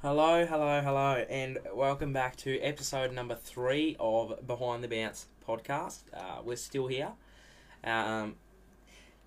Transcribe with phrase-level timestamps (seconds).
[0.00, 6.02] Hello, hello, hello, and welcome back to episode number three of Behind the Bounce podcast.
[6.14, 7.10] Uh, we're still here.
[7.82, 8.36] Um,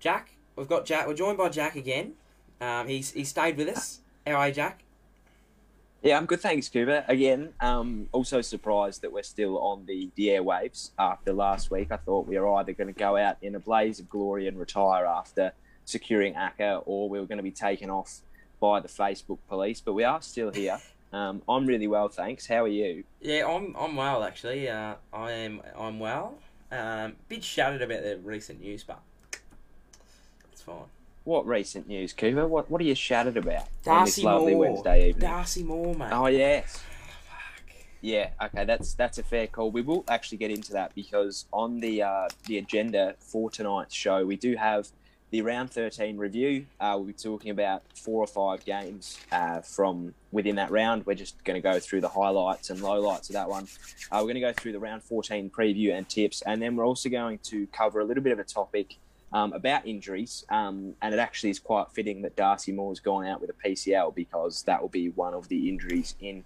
[0.00, 1.06] Jack, we've got Jack.
[1.06, 2.14] We're joined by Jack again.
[2.58, 4.00] Um, he's he stayed with us.
[4.26, 4.84] How are you, Jack?
[6.02, 7.04] Yeah, I'm good, thanks, Cooper.
[7.06, 11.92] Again, um, also surprised that we're still on the, the airwaves after last week.
[11.92, 14.58] I thought we were either going to go out in a blaze of glory and
[14.58, 15.52] retire after
[15.84, 18.22] securing ACCA, or we were going to be taken off
[18.62, 19.80] by the Facebook police.
[19.80, 20.78] But we are still here.
[21.14, 22.46] Um, I'm really well, thanks.
[22.46, 23.04] How are you?
[23.20, 24.66] Yeah, I'm I'm well actually.
[24.66, 26.38] Uh, I am I'm well.
[26.70, 28.98] Um, bit shattered about the recent news, but
[30.50, 30.86] it's fine.
[31.24, 32.46] What recent news, Cooper?
[32.46, 34.60] What What are you shattered about Darcy on this lovely Moore.
[34.70, 35.30] Wednesday evening?
[35.30, 36.12] Darcy Moore, mate.
[36.12, 36.78] Oh yes.
[37.28, 37.74] Fuck.
[38.00, 39.70] Yeah, okay, that's that's a fair call.
[39.70, 44.24] We will actually get into that because on the uh, the agenda for tonight's show,
[44.24, 44.88] we do have
[45.32, 46.66] the round thirteen review.
[46.78, 51.06] Uh, we'll be talking about four or five games uh, from within that round.
[51.06, 53.66] We're just going to go through the highlights and lowlights of that one.
[54.10, 56.86] Uh, we're going to go through the round fourteen preview and tips, and then we're
[56.86, 58.96] also going to cover a little bit of a topic.
[59.34, 63.40] Um, about injuries, um, and it actually is quite fitting that Darcy Moore's gone out
[63.40, 66.44] with a PCL because that will be one of the injuries in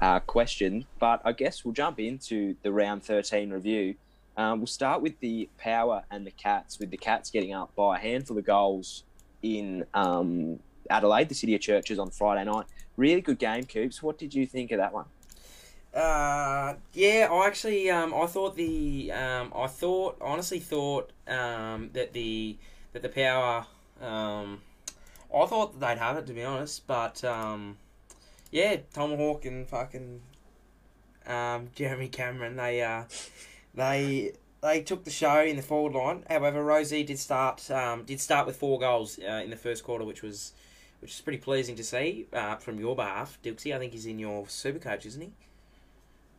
[0.00, 0.86] uh, question.
[0.98, 3.96] But I guess we'll jump into the round 13 review.
[4.36, 7.98] Um, we'll start with the Power and the Cats, with the Cats getting up by
[7.98, 9.04] a handful of goals
[9.42, 10.58] in um,
[10.88, 12.66] Adelaide, the City of Churches, on Friday night.
[12.96, 14.02] Really good game, Coops.
[14.02, 15.06] What did you think of that one?
[15.94, 22.14] Uh, yeah, I actually, um, I thought the, um, I thought, honestly thought, um, that
[22.14, 22.56] the,
[22.94, 23.66] that the power,
[24.00, 24.62] um,
[25.34, 27.76] I thought that they'd have it to be honest, but, um,
[28.50, 30.22] yeah, Tomahawk and fucking,
[31.26, 33.04] um, Jeremy Cameron, they, uh,
[33.74, 36.24] they, they took the show in the forward line.
[36.28, 40.04] However, Rozee did start, um, did start with four goals uh, in the first quarter,
[40.04, 40.52] which was,
[41.00, 43.74] which is pretty pleasing to see uh, from your behalf, Dilksy.
[43.74, 45.30] I think he's in your super coach, isn't he?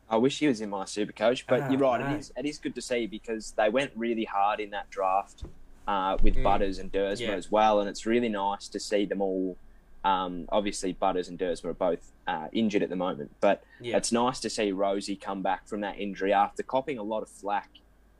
[0.09, 1.99] I wish he was in my super coach, but Ah, you're right.
[1.99, 2.15] no.
[2.15, 5.43] It is it is good to see because they went really hard in that draft
[5.87, 6.43] uh, with Mm.
[6.43, 7.31] Butters and Duursma Yeah.
[7.31, 9.57] as well, and it's really nice to see them all.
[10.03, 13.97] Um, obviously, Butters and Duursma are both uh, injured at the moment, but Yeah.
[13.97, 17.29] it's nice to see Rozee come back from that injury after copping a lot of
[17.29, 17.69] flack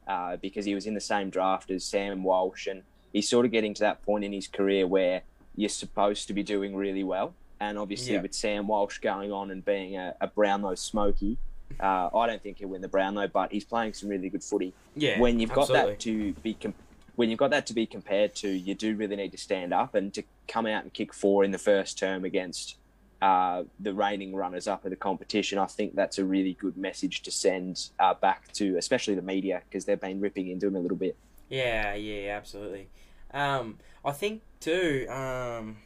[0.08, 3.52] uh, because he was in the same draft as Sam Walsh, and he's sort of
[3.52, 5.22] getting to that point in his career where
[5.56, 7.34] you're supposed to be doing really well.
[7.60, 8.22] And obviously, Yeah.
[8.22, 11.38] with Sam Walsh going on and being a, a Brownlow smoky,
[11.80, 14.74] uh, I don't think he'll win the Brownlow, but he's playing some really good footy.
[14.96, 15.92] Yeah, when you've got absolutely.
[15.92, 16.74] that to be com-
[17.16, 19.96] when you've got that to be compared to, you do really need to stand up
[19.96, 22.78] and to come out and kick four in the first term against
[23.22, 25.58] uh, the reigning runners up of the competition.
[25.58, 29.62] I think that's a really good message to send uh, back to, especially the media,
[29.70, 31.16] because they've been ripping into him a little bit.
[31.50, 32.90] Yeah, yeah, absolutely.
[33.34, 35.08] Um, I think too.
[35.10, 35.78] Um,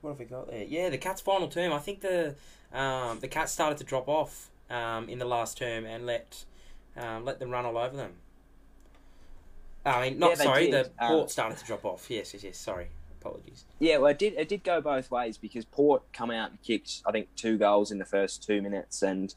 [0.00, 0.64] what have we got there?
[0.64, 1.72] Yeah, the Cats' final term.
[1.72, 2.36] I think the
[2.72, 6.44] um, the Cats started to drop off um, in the last term and let
[6.96, 8.12] um, let them run all over them.
[9.84, 10.70] I mean, not Yeah, sorry.
[10.70, 12.10] The Um, Port started to drop off.
[12.10, 12.58] Yes, yes, yes.
[12.58, 12.88] Sorry,
[13.20, 13.64] apologies.
[13.78, 14.34] Yeah, well, it did.
[14.34, 17.90] It did go both ways because Port come out and kicked, I think, two goals
[17.90, 19.34] in the first two minutes, and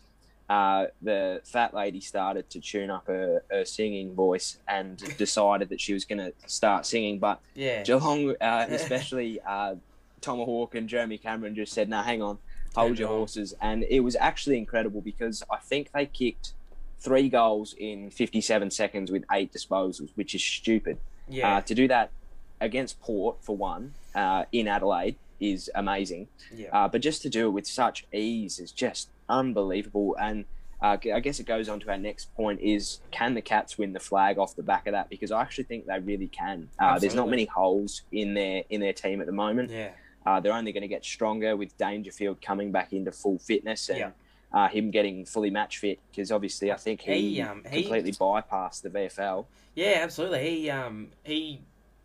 [0.49, 5.79] uh, the fat lady started to tune up her, her singing voice and decided that
[5.79, 7.19] she was going to start singing.
[7.19, 9.75] But Yeah, Geelong, uh, especially uh,
[10.19, 12.39] Tomahawk and Jeremy Cameron, just said, "No, hang on,
[12.75, 16.53] hold your on." horses." And it was actually incredible because I think they kicked
[17.01, 20.97] three goals in 57 seconds with eight disposals, which is stupid.
[21.27, 22.11] yeah, Uh, to do that
[22.59, 26.67] against Port for one uh, in Adelaide is amazing, yeah.
[26.71, 30.15] uh, but just to do it with such ease is just unbelievable.
[30.21, 30.45] And
[30.81, 33.93] uh, I guess it goes on to our next point: is can the Cats win
[33.93, 35.09] the flag off the back of that?
[35.09, 36.69] Because I actually think they really can.
[36.77, 39.71] Uh, there's not many holes in their in their team at the moment.
[39.71, 39.89] yeah.
[40.23, 43.97] Uh, they're only going to get stronger with Dangerfield coming back into full fitness and.
[43.97, 44.11] Yeah.
[44.53, 48.11] Uh, him getting fully match fit because obviously I think he, He, um, he- completely
[48.11, 49.45] bypassed the VFL.
[49.75, 50.49] Yeah, absolutely.
[50.49, 51.61] He um he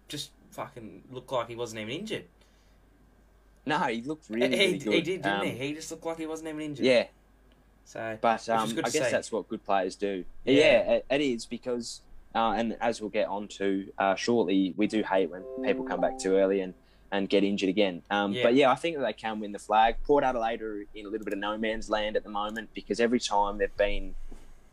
[0.07, 2.25] just fucking looked like he wasn't even injured.
[3.67, 4.93] No, he looked really, he, really good.
[4.95, 5.51] he did, didn't Um, he?
[5.53, 6.87] He just looked like he wasn't even injured.
[6.87, 7.07] Yeah,
[7.84, 9.01] So but um, I guess see.
[9.01, 10.25] that's what good players do.
[10.45, 10.54] Yeah.
[10.54, 12.03] Yeah, it, it is because,
[12.33, 16.01] uh, and as we'll get on to uh, shortly, we do hate when people come
[16.01, 16.75] back too early and,
[17.12, 18.03] and get injured again.
[18.10, 18.42] Um, Yeah.
[18.42, 19.97] But yeah, I think that they can win the flag.
[20.04, 23.00] Port Adelaide are in a little bit of no man's land at the moment because
[23.00, 24.14] every time they've been,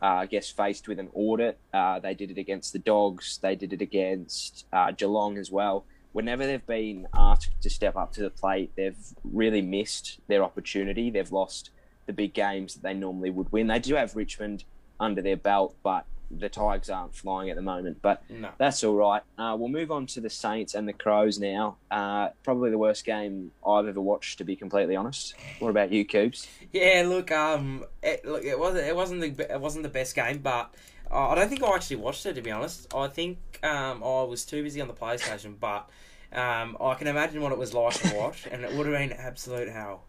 [0.01, 3.56] uh, I guess, faced with an audit, uh, they did it against the Dogs, they
[3.56, 5.85] did it against uh, Geelong as well.
[6.12, 11.09] Whenever they've been asked to step up to the plate, they've really missed their opportunity.
[11.09, 11.71] They've lost
[12.06, 13.68] the big games that they normally would win.
[13.68, 14.63] They do have Richmond
[15.00, 16.06] under their belt, but
[16.39, 18.50] the Tigers aren't flying at the moment, but No.
[18.57, 19.21] that's all right.
[19.38, 21.77] Uh, we'll move on to the Saints and the Crows now.
[21.91, 25.35] Uh, probably the worst game I've ever watched, to be completely honest.
[25.59, 26.47] What about you, Coops?
[26.71, 30.39] Yeah, look, um, it, look, it wasn't it wasn't the it wasn't the best game,
[30.39, 30.74] but
[31.12, 32.94] uh, I don't think I actually watched it to be honest.
[32.94, 35.89] I think um, I was too busy on the PlayStation, but
[36.33, 39.12] um, I can imagine what it was like to watch, and it would have been
[39.13, 40.03] absolute hell.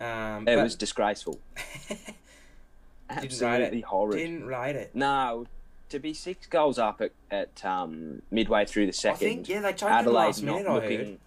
[0.00, 1.38] Um, It but was disgraceful.
[3.10, 4.18] Absolutely horrid.
[4.18, 4.94] didn't rate it.
[4.94, 5.46] No,
[5.90, 9.18] to be six goals up at, at um, midway through the I second.
[9.18, 10.72] think yeah, they choked in last Adelaide minute.
[10.72, 11.18] looking.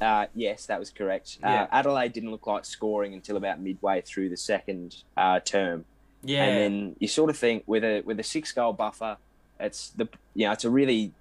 [0.00, 1.38] Uh, yes, that was correct.
[1.42, 1.64] Yeah.
[1.64, 5.84] Uh, Adelaide didn't look like scoring until about midway through the second uh, term,
[6.24, 9.18] Yeah, and then you sort of think with a with a six goal buffer,
[9.58, 11.12] it's the you know it's a really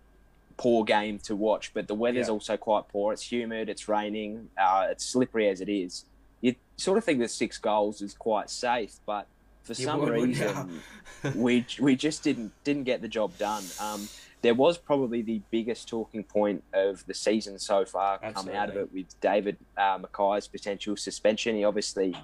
[0.56, 1.74] poor game to watch.
[1.74, 2.34] But the weather's Yeah.
[2.34, 3.12] also quite poor.
[3.14, 3.68] It's humid.
[3.70, 4.50] It's raining.
[4.58, 6.06] Uh, it's slippery as it is.
[6.42, 9.28] You sort of think that six goals is quite safe, but
[9.64, 10.82] for You some would, reason
[11.36, 13.64] we we just didn't didn't get the job done.
[13.80, 14.08] Um,
[14.42, 18.78] there was probably the biggest talking point of the season so far come out of
[18.78, 21.56] it with David uh, Mackay's potential suspension.
[21.56, 22.16] He obviously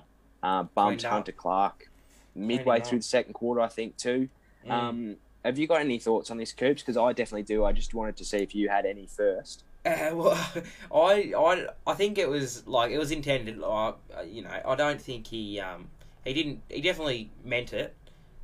[0.41, 1.03] uh, bumped.
[1.03, 1.89] Hunter Clark
[2.35, 4.29] midway through the second quarter, I think, too.
[4.65, 4.71] Mm.
[4.71, 6.81] Um, have you got any thoughts on this, Coops?
[6.81, 7.65] Because I definitely do.
[7.65, 9.63] I just wanted to see if you had any first.
[9.85, 10.51] Uh, well,
[10.93, 13.57] I, I, I think it was like it was intended.
[13.57, 13.95] Like
[14.27, 15.87] you know, I don't think he, um,
[16.25, 16.61] he didn't.
[16.69, 17.93] He definitely meant it.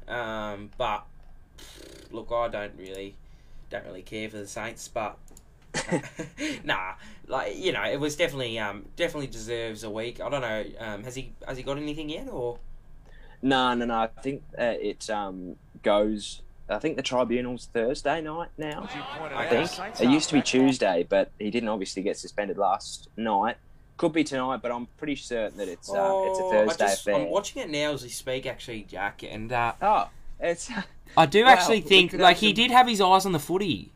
[0.07, 1.05] Um, but
[2.11, 3.15] look, I don't really,
[3.69, 4.87] don't really care for the Saints.
[4.87, 5.17] But
[6.63, 6.93] nah,
[7.27, 10.21] like you know, it was definitely, um, definitely deserves a week.
[10.21, 10.65] I don't know.
[10.79, 12.59] Um, has he, has he got anything yet or?
[13.41, 13.95] No, no, no.
[13.95, 16.41] I think uh, it um, goes.
[16.69, 18.87] I think the tribunal's Thursday night now.
[19.35, 23.57] I think it used to be Tuesday, but he didn't obviously get suspended last night.
[24.01, 26.87] Could be tonight, but I'm pretty certain that it's uh, it's a Oh, Thursday I
[26.89, 27.15] just, affair.
[27.21, 30.09] I'm watching it now as we speak, actually, Jack, and uh, Oh,
[30.39, 30.71] it's
[31.17, 33.91] I do Wow, actually think like he did have his eyes on the footy.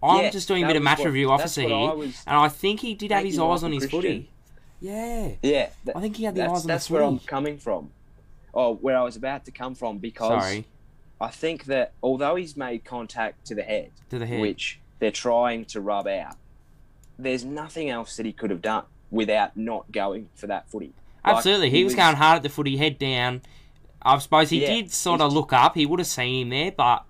[0.00, 2.48] I'm Yeah, just doing a bit of match what- review officer here, I and I
[2.48, 4.00] think he did have his eyes on his Christian.
[4.00, 4.30] footy.
[4.80, 5.70] Yeah, yeah.
[5.86, 7.14] that- I think he had the eyes on that's the where footy.
[7.16, 7.90] I'm coming from.
[8.52, 10.66] or where I was about to come from because Sorry,
[11.20, 14.40] I think that although he's made contact to the head, to the head.
[14.40, 16.36] which they're trying to rub out,
[17.18, 20.92] there's nothing else that he could have done without not going for that footy.
[21.24, 23.42] Like, Absolutely, he, was, going hard at the footy, head down.
[24.02, 25.74] I suppose he Yeah, did sort of look up.
[25.74, 27.04] He would have seen him there, but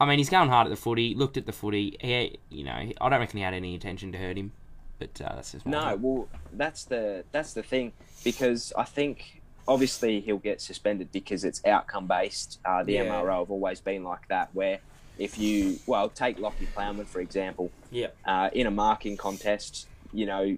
[0.00, 1.14] I mean, he's going hard at the footy.
[1.14, 1.96] Looked at the footy.
[2.00, 4.52] He, you know, I don't reckon he had any intention to hurt him.
[4.98, 6.00] But uh, that's just No, thought.
[6.00, 7.92] well, that's the that's the thing
[8.22, 12.60] because I think obviously he'll get suspended because it's outcome based.
[12.64, 13.04] Uh, the Yeah.
[13.04, 14.78] MRO have always been like that, where
[15.18, 18.08] if you well take Lachie Plowman for example, Yeah.
[18.24, 20.56] uh, in a marking contest, you know,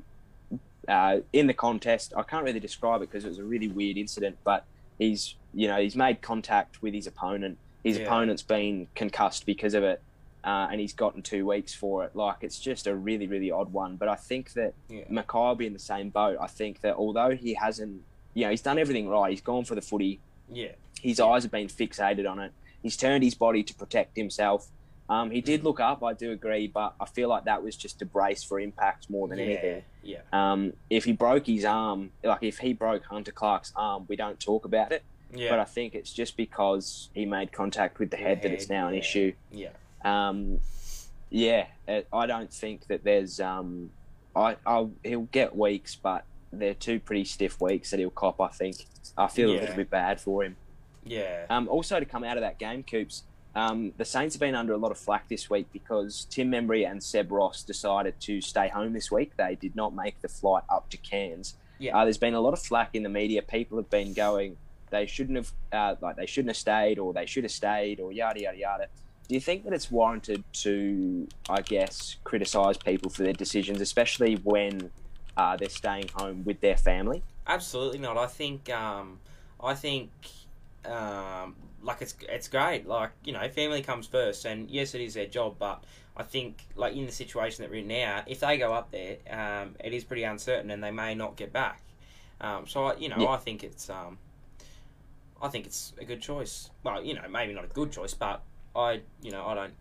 [0.88, 3.96] uh, in the contest, I can't really describe it because it was a really weird
[3.96, 4.64] incident, but
[4.98, 7.58] he's you know he's made contact with his opponent.
[7.84, 8.04] His Yeah.
[8.04, 10.00] opponent's been concussed because of it.
[10.44, 12.14] Uh, and he's gotten two weeks for it.
[12.14, 13.96] Like it's just a really, really odd one.
[13.96, 15.02] But I think that Yeah.
[15.08, 16.36] Mackay will be in the same boat.
[16.40, 19.30] I think that although he hasn't, you know, he's done everything right.
[19.30, 20.20] He's gone for the footy.
[20.52, 20.72] Yeah.
[21.02, 22.52] His eyes have been fixated on it.
[22.86, 24.68] He's turned his body to protect himself.
[25.08, 28.02] Um, he did look up, I do agree, but I feel like that was just
[28.02, 29.44] a brace for impact more than yeah.
[29.44, 29.82] anything.
[30.02, 30.18] Yeah.
[30.32, 34.38] Um, if he broke his arm, like if he broke Hunter Clark's arm, we don't
[34.38, 35.02] talk about it.
[35.34, 35.50] Yeah.
[35.50, 38.68] But I think it's just because he made contact with the The head that it's
[38.68, 39.00] now an yeah.
[39.00, 39.32] issue.
[39.50, 39.68] yeah.
[40.04, 40.60] Um,
[41.30, 41.66] yeah,
[42.12, 43.40] I don't think that there's.
[43.40, 43.90] Um,
[44.34, 48.40] I I'll, he'll get weeks, but they're two pretty stiff weeks that he'll cop.
[48.40, 48.86] I think.
[49.18, 50.56] I feel a little bit bad for him.
[51.06, 51.46] Yeah.
[51.48, 53.22] Um, also, to come out of that game, Coops,
[53.54, 56.88] um, the Saints have been under a lot of flack this week because Tim Membrey
[56.88, 59.32] and Seb Ross decided to stay home this week.
[59.36, 61.54] They did not make the flight up to Cairns.
[61.78, 61.96] Yeah.
[61.96, 63.42] Uh, there's been a lot of flack in the media.
[63.42, 64.56] People have been going,
[64.90, 68.12] they shouldn't have, uh, like they shouldn't have stayed, or they should have stayed, or
[68.12, 68.86] yada yada yada.
[69.28, 74.36] Do you think that it's warranted to, I guess, criticise people for their decisions, especially
[74.36, 74.90] when
[75.36, 77.22] uh, they're staying home with their family?
[77.46, 78.16] Absolutely not.
[78.16, 79.18] I think um,
[79.60, 80.10] I think
[80.86, 82.86] um, like it's it's great.
[82.86, 85.56] Like you know, family comes first, and yes, it is their job.
[85.58, 85.82] But
[86.16, 89.16] I think like in the situation that we're in now, if they go up there,
[89.30, 91.82] um, it is pretty uncertain, and they may not get back.
[92.40, 93.28] Um, so I, you know, Yeah.
[93.28, 94.18] I think it's um,
[95.40, 96.70] I think it's a good choice.
[96.82, 98.42] Well, you know, maybe not a good choice, but
[98.74, 99.74] I, you know, I don't.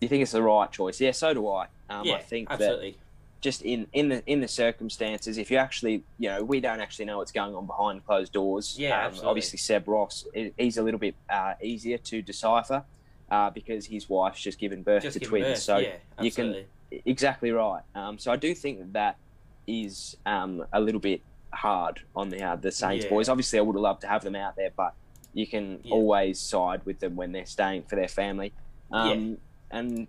[0.00, 1.00] You think it's the right choice?
[1.00, 1.68] Yeah, so do I.
[1.88, 2.98] Um, yeah, I think that absolutely.
[3.46, 7.04] Just in, in the in the circumstances, if you actually, you know, we don't actually
[7.04, 8.74] know what's going on behind closed doors.
[8.76, 9.28] Yeah, um, absolutely.
[9.30, 10.26] obviously Seb Ross,
[10.58, 12.82] he's a little bit uh, easier to decipher
[13.30, 15.46] uh, because his wife's just given birth Just to twins.
[15.46, 15.58] birth.
[15.58, 16.64] So yeah, you can-
[17.04, 17.82] exactly right.
[17.94, 19.16] Um, so I do think that that
[19.68, 21.20] is um, a little bit
[21.52, 23.10] hard on the uh, the Saints Yeah.
[23.10, 23.28] boys.
[23.28, 24.92] Obviously, I would have loved to have them out there, but
[25.34, 25.94] you can Yeah.
[25.94, 28.52] always side with them when they're staying for their family.
[28.90, 29.38] Um,
[29.70, 30.06] And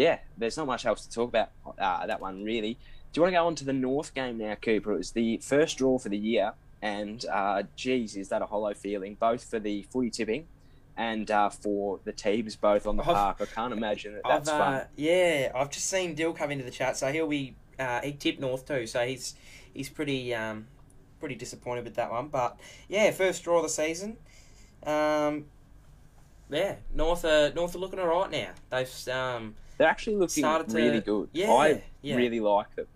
[0.00, 2.74] yeah, there's not much else to talk about uh, that one really.
[3.12, 4.92] Do you want to go on to the North game now, Cooper?
[4.94, 8.72] It was the first draw for the year, and uh, geez, is that a hollow
[8.72, 9.16] feeling?
[9.16, 10.46] Both for the footy tipping
[10.96, 13.36] and uh, for the teams, both on the I've- park.
[13.40, 14.74] I can't imagine that that's fun.
[14.74, 18.12] uh, yeah, I've just seen Dill come into the chat, so he'll be uh, he
[18.12, 19.34] tipped North too, so he's
[19.74, 20.66] he's pretty um,
[21.18, 22.28] pretty disappointed with that one.
[22.28, 24.16] But yeah, first draw of the season.
[24.84, 25.46] Um,
[26.50, 28.50] yeah, North are North are looking alright now.
[28.70, 31.30] They've um, They're actually looking to- really good.
[31.32, 32.16] yeah, I yeah.
[32.16, 32.86] really like them.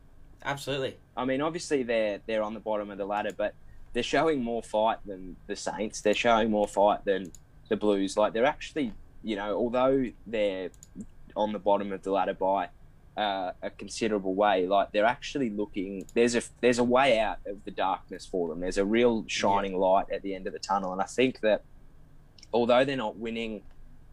[0.45, 3.55] absolutely I mean, obviously they're they're on the bottom of the ladder, but
[3.95, 6.03] they're showing more fight than the Saints.
[6.03, 7.33] They're showing more fight than
[7.71, 8.19] the Blues.
[8.19, 10.69] Like they're actually, you know, although they're
[11.35, 12.69] on the bottom of the ladder by
[13.17, 16.05] uh, a considerable way, like they're actually looking.
[16.13, 18.61] There's a there's a way out of the darkness for them.
[18.61, 21.63] There's a real shining light at the end of the tunnel, and I think that
[22.53, 23.63] although they're not winning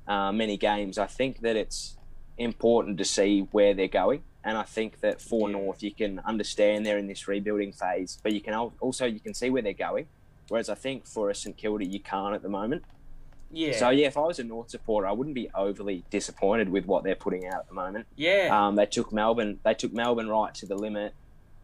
[0.07, 1.97] uh, many games, I think that it's
[2.38, 4.23] important to see where they're going.
[4.43, 5.57] And I think that for Yeah.
[5.57, 9.33] North, you can understand they're in this rebuilding phase, but you can also you can
[9.33, 10.07] see where they're going.
[10.50, 12.83] Whereas I think for a St Kilda, you can't at the moment.
[13.51, 16.85] yeah So yeah, if I was a North supporter, I wouldn't be overly disappointed with
[16.88, 18.07] what they're putting out at the moment.
[18.15, 19.59] yeah Um, they took Melbourne.
[19.63, 21.13] They took Melbourne right to the limit.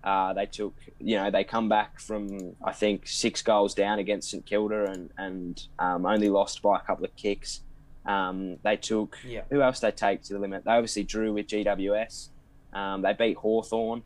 [0.03, 4.29] Uh, they took, you know, they come back from I think six goals down against
[4.29, 7.61] St Kilda and and um, only lost by a couple of kicks.
[8.07, 10.63] Um, they took yeah who else they take to the limit?
[10.63, 12.29] They obviously drew with GWS.
[12.73, 14.03] Um, they beat Hawthorn.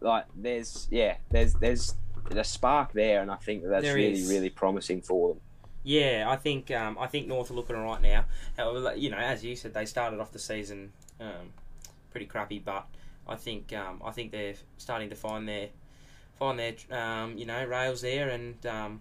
[0.00, 1.94] Like there's yeah, there's there's
[2.30, 4.30] a spark there, and I think that that's There really is.
[4.30, 5.40] really promising for them.
[5.82, 8.24] Yeah, I think um, I think North are looking alright now.
[8.56, 11.52] However, you know, as you said, they started off the season um,
[12.10, 12.86] pretty crappy, but
[13.28, 15.68] I think um, I think they're starting to find their
[16.38, 19.00] find their um, you know rails there and um,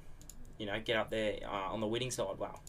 [0.58, 2.38] you know get up there uh, on the winning side.
[2.38, 2.62] Well,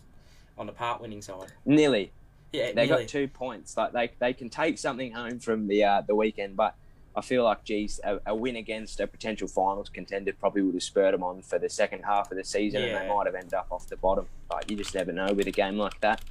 [0.58, 1.52] on the part winning side.
[1.64, 2.12] Nearly,
[2.52, 3.02] Yeah, they nearly.
[3.04, 3.76] got two points.
[3.76, 6.74] Like they they can take something home from the uh, the weekend, but
[7.16, 10.82] I feel like geez, a, a win against a potential finals contender probably would have
[10.82, 13.54] spurred them on for the second half of the season, and they might have ended
[13.54, 14.26] up off the bottom.
[14.48, 16.22] But you just never know with a game like that.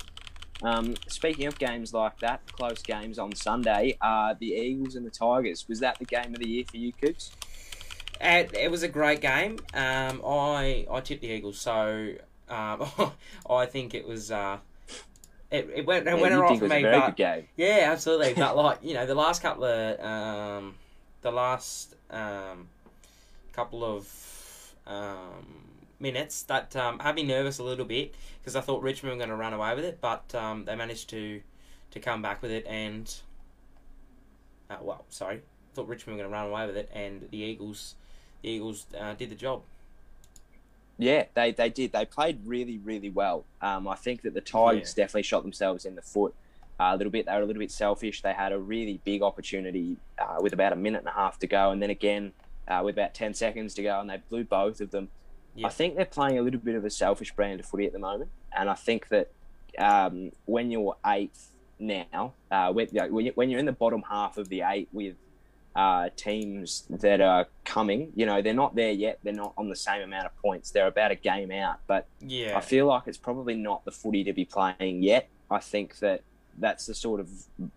[0.62, 5.10] Um, speaking of games like that, close games on Sunday, uh, the Eagles and the
[5.10, 5.66] Tigers.
[5.68, 7.32] Was that the game of the year for you, Coops?
[8.22, 9.60] And it was a great game.
[9.74, 12.14] Um, I I tipped the Eagles, so
[12.54, 13.12] um,
[13.50, 14.32] I think it was.
[14.32, 14.60] Uh,
[15.52, 17.48] it, it went it Yeah, went think for me, a very but good game.
[17.58, 18.34] Yeah, absolutely.
[18.34, 20.76] but like you know, the last couple of um,
[21.22, 22.68] the last um,
[23.54, 25.46] couple of um,
[26.00, 29.30] minutes that um, had me nervous a little bit because I thought Richmond were going
[29.30, 31.42] to run away with it, but um, they managed to
[31.92, 33.14] to come back with it and
[34.70, 37.38] uh, well, sorry, I thought Richmond were going to run away with it, and the
[37.38, 37.96] Eagles
[38.42, 39.62] the Eagles uh, did the job.
[40.98, 41.92] Yeah, they, they did.
[41.92, 43.46] They played really, really well.
[43.62, 46.36] Um, I think that the Tigers definitely shot themselves in the foot
[46.80, 47.26] uh, a little bit.
[47.26, 48.22] They were a little bit selfish.
[48.22, 51.48] They had a really big opportunity uh, with about a minute and a half to
[51.48, 52.34] go, and then again
[52.68, 55.10] uh, with about 10 seconds to go, and they blew both of them.
[55.56, 55.68] Yeah.
[55.68, 58.00] I think they're playing a little bit of a selfish brand of footy at the
[58.00, 59.32] moment, and I think that
[59.78, 64.38] um, when you're eighth now, uh, when, you know, when you're in the bottom half
[64.38, 65.16] of the eight with
[65.76, 68.12] uh, teams that are coming.
[68.16, 69.20] You know, they're not there yet.
[69.24, 70.72] They're not on the same amount of points.
[70.72, 71.80] They're about a game out.
[71.88, 75.30] But Yeah, I feel like it's probably not the footy to be playing yet.
[75.50, 76.22] I think that
[76.60, 77.30] that's the sort of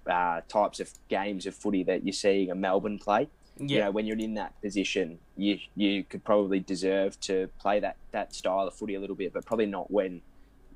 [0.06, 3.28] uh, types of games of footy that you're seeing a Melbourne play.
[3.58, 7.80] You yeah, know, when you're in that position, you you could probably deserve to play
[7.80, 10.20] that that style of footy a little bit, but probably not when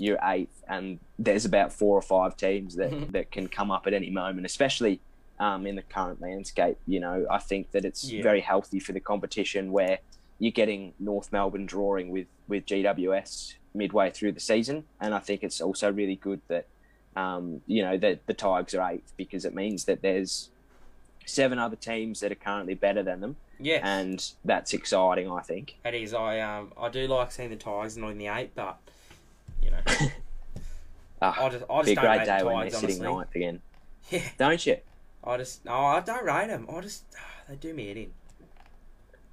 [0.00, 3.92] you're eighth and there's about four or five teams that, that can come up at
[3.92, 5.00] any moment, especially
[5.40, 6.76] um, in the current landscape.
[6.86, 8.22] You know, I think that it's Yeah.
[8.22, 9.98] very healthy for the competition where
[10.38, 14.84] you're getting North Melbourne drawing with, with GWS midway through the season.
[15.00, 16.66] And I think it's also really good that,
[17.16, 20.50] um, you know, that the Tigers are eighth because it means that there's
[21.26, 23.36] seven other teams that are currently better than them.
[23.58, 23.80] yeah.
[23.82, 25.76] And that's exciting, I think.
[25.84, 26.14] It is.
[26.14, 28.78] I um I do like seeing the Tigers not in the eight, but
[29.62, 29.78] you know,
[31.22, 33.14] Ah, I just I just be a don't great day when they're Tigers, sitting honestly.
[33.16, 33.60] ninth again.
[34.10, 34.76] Yeah, Don't you?
[35.24, 36.66] I just no, I don't rate them.
[36.74, 37.04] I just
[37.48, 38.10] they do me in.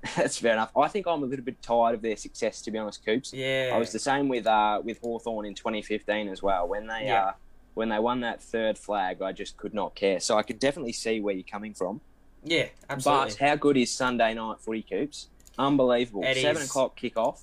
[0.16, 0.72] That's fair enough.
[0.78, 3.34] I think I'm a little bit tired of their success, to be honest, Coops.
[3.34, 6.68] Yeah, I was the same with uh, with Hawthorn in 2015 as well.
[6.68, 7.26] When they Yeah.
[7.26, 7.32] uh,
[7.74, 10.20] when they won that third flag, I just could not care.
[10.20, 12.02] So I could definitely see where you're coming from.
[12.44, 13.32] yeah, absolutely.
[13.32, 15.28] But how good is Sunday night footy, Coops?
[15.60, 16.24] Unbelievable.
[16.24, 16.70] It Seven is.
[16.70, 17.42] o'clock kickoff.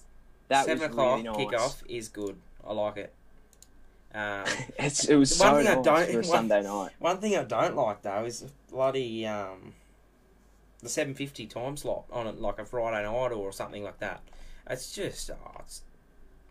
[0.48, 1.54] That Seven was o'clock really nice.
[1.54, 2.36] kickoff is good.
[2.66, 3.12] I like it.
[4.14, 4.44] Um,
[4.78, 6.92] It's, it was One so thing I don't- for Sunday night.
[6.98, 9.74] one thing I don't like though is bloody um,
[10.82, 14.20] the seven fifty time slot on it, like a Friday night or something like that.
[14.70, 15.82] It's just oh, it's,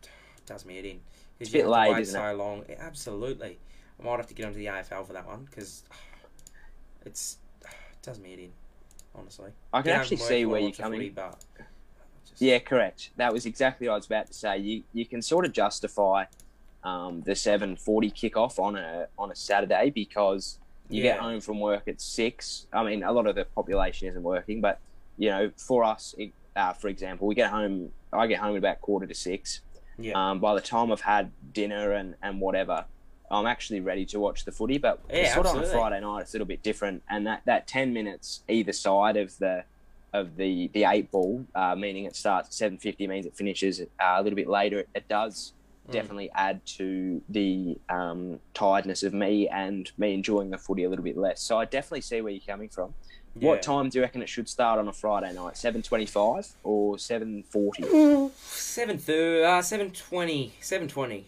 [0.02, 0.10] it
[0.46, 1.00] does me head in
[1.40, 2.64] It's a bit late, wait isn't so long.
[2.68, 3.58] Yeah, absolutely.
[3.98, 5.84] I might have to get onto the AFL for that one because
[7.06, 7.68] it's it
[8.02, 8.52] does me it in,
[9.14, 9.50] honestly.
[9.72, 11.00] I can home actually see where you're coming.
[11.00, 11.38] footy, but
[12.28, 13.10] just- Yeah, correct.
[13.16, 14.58] That was exactly what I was about to say.
[14.58, 16.24] You you can sort of justify
[16.84, 20.58] um, the seven forty kickoff on a on a Saturday because
[20.90, 22.66] you get home from work at six.
[22.72, 24.80] I mean, a lot of the population isn't working, but
[25.16, 27.90] you know, for us, it, uh, for example, we get home.
[28.12, 29.60] I get home at about quarter to six.
[29.98, 30.12] Yeah.
[30.30, 32.84] Um, by the time I've had dinner and, and whatever,
[33.30, 34.78] I'm actually ready to watch the footy.
[34.78, 35.66] But Yeah, sort of on a.
[35.66, 37.02] Friday night, it's a little bit different.
[37.08, 39.64] And that, that ten minutes either side of the
[40.12, 43.80] of the the eight ball, uh, meaning it starts at seven fifty, means it finishes
[43.80, 44.80] uh, a little bit later.
[44.80, 45.52] It, it does
[45.88, 45.92] Mm.
[45.92, 51.04] definitely add to the um, tiredness of me and me enjoying the footy a little
[51.04, 51.40] bit less.
[51.42, 52.94] So I definitely see where you're coming from.
[53.38, 53.48] yeah.
[53.50, 55.56] What time do you reckon it should start on a Friday night?
[55.58, 57.82] Seven twenty-five or seven forty?
[58.36, 61.26] Seven thirty, uh, seven twenty, seven twenty.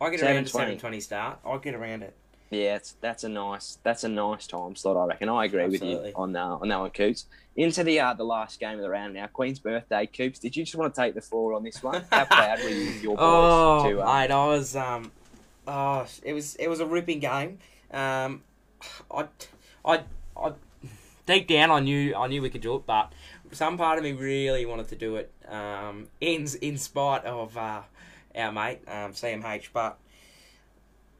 [0.00, 0.52] I get around to 7:20.
[0.52, 1.38] seven twenty start.
[1.44, 2.14] I get around it.
[2.50, 4.96] Yeah, it's, that's a nice that's a nice time slot.
[4.96, 5.28] I reckon.
[5.28, 5.96] I agree Absolutely.
[5.96, 7.26] with you on uh, on that one, Coops.
[7.56, 9.26] Into the uh, the last game of the round now.
[9.26, 10.38] Queen's birthday, Coops.
[10.38, 12.04] Did you just want to take the floor on this one?
[12.12, 14.02] How proud were you of your boys Oh, to?
[14.02, 15.10] Uh, mate, I was um,
[15.66, 17.58] oh, it was it was a ripping game.
[17.90, 18.42] Um,
[19.10, 19.26] I,
[19.84, 20.02] I,
[20.36, 20.52] I,
[21.24, 23.12] deep down, I knew I knew we could do it, but
[23.52, 25.32] some part of me really wanted to do it.
[25.48, 27.82] Um, in in spite of uh,
[28.36, 29.98] our mate um, CMH, but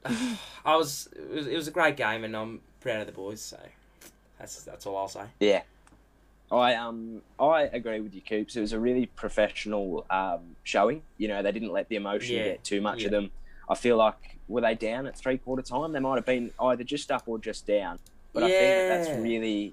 [0.64, 3.40] I was it, was it was a great game, and I'm proud of the boys.
[3.40, 3.58] So
[4.38, 5.24] that's that's all I'll say.
[5.40, 5.62] Yeah.
[6.50, 8.54] I um I agree with you, Coops.
[8.56, 11.02] It was a really professional um, showing.
[11.18, 13.06] You know, they didn't let the emotion Yeah, get too much yeah.
[13.06, 13.30] of them.
[13.68, 15.90] I feel like were they down at three quarter time?
[15.92, 17.98] They might have been either just up or just down.
[18.32, 19.72] But I think that that's really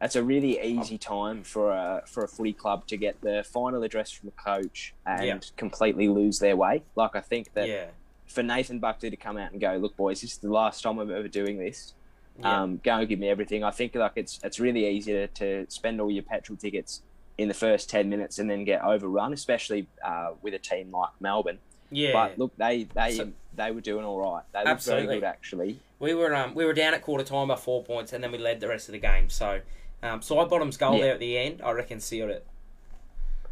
[0.00, 3.82] that's a really easy time for a for a footy club to get the final
[3.82, 5.38] address from the coach and Yeah.
[5.58, 6.84] completely lose their way.
[6.96, 7.86] Like I think that yeah,
[8.34, 10.98] for Nathan Buckley to come out and go, look, boys, this is the last time
[10.98, 11.94] I'm ever doing this
[12.40, 13.62] yeah, um, go and give me everything.
[13.62, 17.00] I think like it's it's really easy to, to spend all your petrol tickets
[17.38, 21.10] in the first ten minutes and then get overrun, especially uh, with a team like
[21.20, 21.58] Melbourne.
[21.90, 22.12] yeah.
[22.12, 24.42] But look, they they So- they were doing all right.
[24.52, 25.06] They Absolutely.
[25.06, 25.78] very good actually.
[26.00, 28.38] We were um, we were down at quarter time by four points, and then we
[28.38, 29.30] led the rest of the game.
[29.30, 29.60] So,
[30.02, 31.02] um, Sidebottom's goal Yeah.
[31.02, 32.44] there at the end, I reckon sealed it.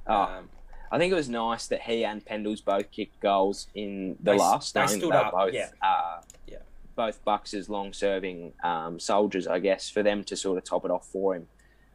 [0.09, 0.49] Oh, Um,
[0.93, 4.39] I think it was nice that he and Pendles both kicked goals in the They
[4.39, 4.75] last.
[4.75, 5.71] they stood up, Both, yeah.
[5.83, 6.59] Uh, Yeah.
[6.95, 10.91] Both Bucks' as long-serving um, soldiers, I guess, for them to sort of top it
[10.91, 11.49] off for him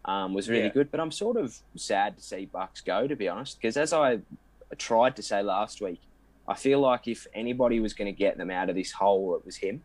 [0.06, 0.70] um, was really Yeah.
[0.70, 0.90] good.
[0.90, 4.20] But I'm sort of sad to see Bucks go, to be honest, because as I
[4.80, 6.02] tried to say last week,
[6.48, 9.46] I feel like if anybody was going to get them out of this hole, it
[9.46, 9.84] was him.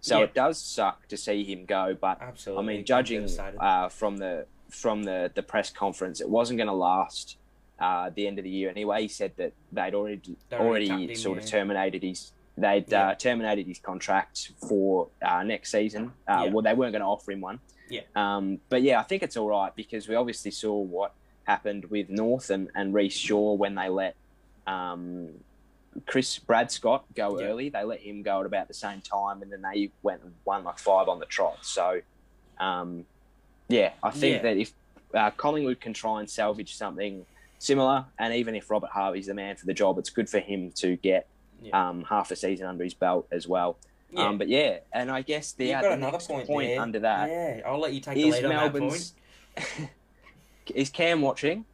[0.00, 0.24] So Yeah.
[0.24, 2.64] it does suck to see him go, but absolutely.
[2.64, 3.28] I mean, judging
[3.60, 7.36] uh, from the from the, the press conference, it wasn't going to last
[7.80, 9.02] uh, at the end of the year anyway.
[9.02, 11.50] He said that they'd already They already already, sort of yeah.
[11.50, 13.08] terminated his they'd Yeah.
[13.10, 16.12] uh, terminated his contract for uh, next season.
[16.26, 16.50] Uh, Yeah.
[16.52, 17.60] Well, they weren't going to offer him one.
[17.88, 18.00] Yeah.
[18.16, 21.12] Um, but yeah, I think it's all right because we obviously saw what
[21.44, 24.14] happened with North and, and Rhyce Shaw when they let
[24.66, 25.30] um,
[26.06, 27.70] Chris Brad Scott go early.
[27.70, 30.64] They let him go at about the same time, and then they went and won
[30.64, 31.58] like five on the trot.
[31.62, 32.02] So,
[32.58, 33.06] um,
[33.68, 34.72] yeah, I think that if
[35.14, 37.24] uh, Collingwood can try and salvage something
[37.58, 40.70] similar, and even if Robert Harvey's the man for the job, it's good for him
[40.76, 41.26] to get
[41.60, 41.88] Yeah.
[41.88, 43.78] um, half a season under his belt as well.
[44.10, 44.26] yeah.
[44.28, 46.80] Um, but yeah, and I guess the, uh, got the another point, point there.
[46.80, 49.12] under that yeah, I'll let you take the is lead on that point.
[50.74, 51.64] Is Cam watching?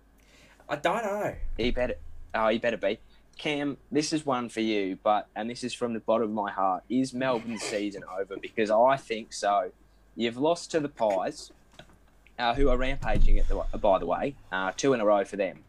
[0.69, 1.35] I don't know.
[1.57, 1.97] He better.
[2.35, 2.99] Oh, he better be.
[3.37, 6.51] Cam, this is one for you, but and this is from the bottom of my
[6.51, 6.85] heart.
[6.89, 8.37] Is Melbourne's season over?
[8.41, 9.73] Because I think so.
[10.17, 11.51] You've lost to the Pies,
[12.39, 15.37] uh, who are rampaging at the by the way, uh, two in a row for
[15.37, 15.65] them.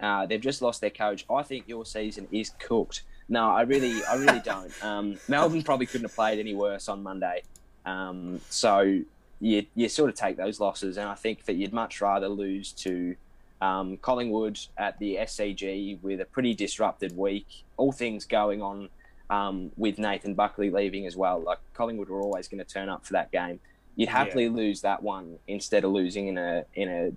[0.00, 1.24] Uh, they've just lost their coach.
[1.30, 3.02] I think your season is cooked.
[3.28, 4.84] No, I really, I really don't.
[4.84, 7.42] Um, Melbourne probably couldn't have played any worse on Monday.
[7.84, 9.00] Um, so
[9.40, 12.72] you you sort of take those losses, and I think that you'd much rather lose
[12.72, 13.16] to
[13.60, 17.46] um, Collingwood at the SCG with a pretty disrupted week.
[17.76, 18.88] All things going on
[19.28, 21.40] um, with Nathan Buckley leaving as well.
[21.40, 23.60] Like Collingwood were always going to turn up for that game.
[23.96, 27.12] You'd happily lose that one instead of losing in a in a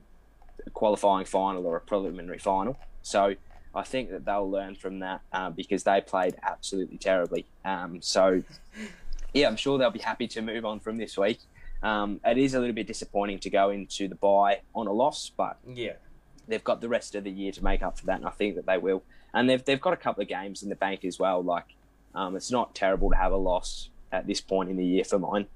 [0.73, 2.77] qualifying final or a preliminary final.
[3.01, 3.35] So
[3.75, 7.45] I think that they'll learn from that uh, because they played absolutely terribly.
[7.65, 8.43] Um, so
[9.33, 11.39] yeah, I'm sure they'll be happy to move on from this week.
[11.81, 15.31] Um, it is a little bit disappointing to go into the bye on a loss,
[15.35, 15.93] but Yeah,
[16.47, 18.55] they've got the rest of the year to make up for that, and I think
[18.55, 19.03] that they will.
[19.33, 21.43] And they've they've got a couple of games in the bank as well.
[21.43, 21.65] Like
[22.15, 25.19] um, it's not terrible to have a loss at this point in the year for
[25.19, 25.47] mine.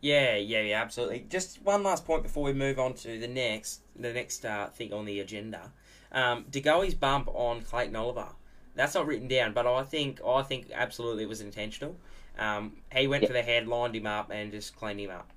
[0.00, 1.26] Yeah, yeah, yeah, absolutely.
[1.28, 4.92] Just one last point before we move on to the next the next uh, thing
[4.92, 5.72] on the agenda.
[6.12, 8.28] Um, De Goey's bump on Clayton Oliver.
[8.74, 11.96] That's not written down, but I think I think absolutely it was intentional.
[12.38, 13.28] Um, he went Yeah.
[13.28, 15.30] for the head, lined him up, and just cleaned him up.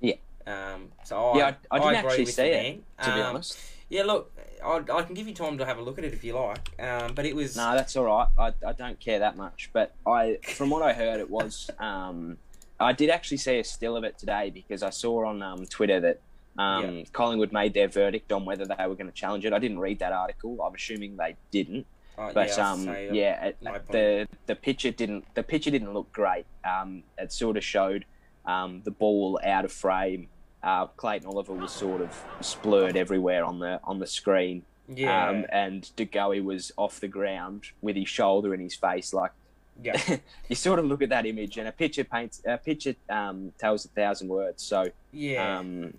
[0.00, 0.14] Yeah.
[0.46, 3.26] Um, so I, Yeah, I- I didn't agree actually with see it, to be Um,
[3.26, 3.58] honest.
[3.88, 4.30] Yeah, look,
[4.62, 6.58] I, I can give you time to have a look at it if you like.
[6.78, 8.28] Um, but it was No, that's all right.
[8.38, 9.70] I, I don't care that much.
[9.72, 11.70] But I, from what I heard, it was.
[11.78, 12.36] Um,
[12.80, 16.00] I did actually see a still of it today because I saw on um, Twitter
[16.00, 16.20] that
[16.58, 19.52] um, Collingwood made their verdict on whether they were going to challenge it.
[19.52, 20.60] I didn't read that article.
[20.62, 21.86] I'm assuming they didn't.
[22.16, 23.56] uh, But yeah, um, yeah, it-
[23.92, 26.46] the the picture didn't the picture didn't look great.
[26.64, 28.04] Um, it sort of showed
[28.44, 30.28] um, the ball out of frame.
[30.62, 32.10] Uh, Clayton Oliver was sort of
[32.40, 34.62] splurred everywhere on the on the screen.
[34.88, 39.12] yeah, Um, and De Goey was off the ground with his shoulder in his face.
[39.12, 39.30] Like
[39.82, 40.00] yeah,
[40.48, 43.84] you sort of look at that image, and a picture paints a picture um, tells
[43.84, 44.62] a thousand words.
[44.62, 45.58] So yeah.
[45.58, 45.92] um,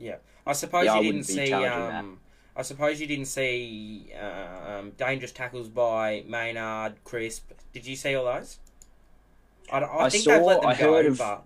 [0.46, 1.54] I suppose yeah, I you wouldn't didn't see.
[1.54, 2.20] Um,
[2.56, 7.52] I suppose you didn't see uh, um, dangerous tackles by Maynard, Crisp.
[7.72, 8.58] Did you see all those?
[9.72, 11.44] I, I, I think saw- they've let them I go, heard of- but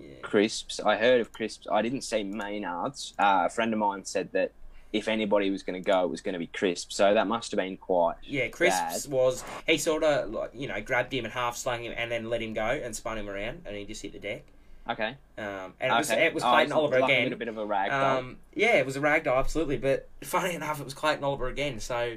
[0.00, 0.08] yeah.
[0.22, 1.68] Crisp's, I heard of Crisp's.
[1.70, 3.14] I didn't see Maynard's.
[3.18, 4.52] Uh, a friend of mine said that
[4.92, 6.90] if anybody was going to go, it was going to be Crisp.
[6.92, 8.16] So that must have been quite.
[8.22, 11.94] Yeah, Crisp's was he sort of like you know grabbed him and half slung him
[11.96, 14.44] and then let him go and spun him around and he just hit the deck.
[14.88, 15.14] Okay.
[15.38, 16.26] Um, and it was okay.
[16.26, 17.22] it was Oh, Clayton Oliver like A again.
[17.24, 17.92] little bit of a rag.
[17.92, 19.76] Um, yeah, it was a ragdoll, absolutely.
[19.78, 21.78] But funny enough, it was Clayton Oliver again.
[21.78, 22.16] So,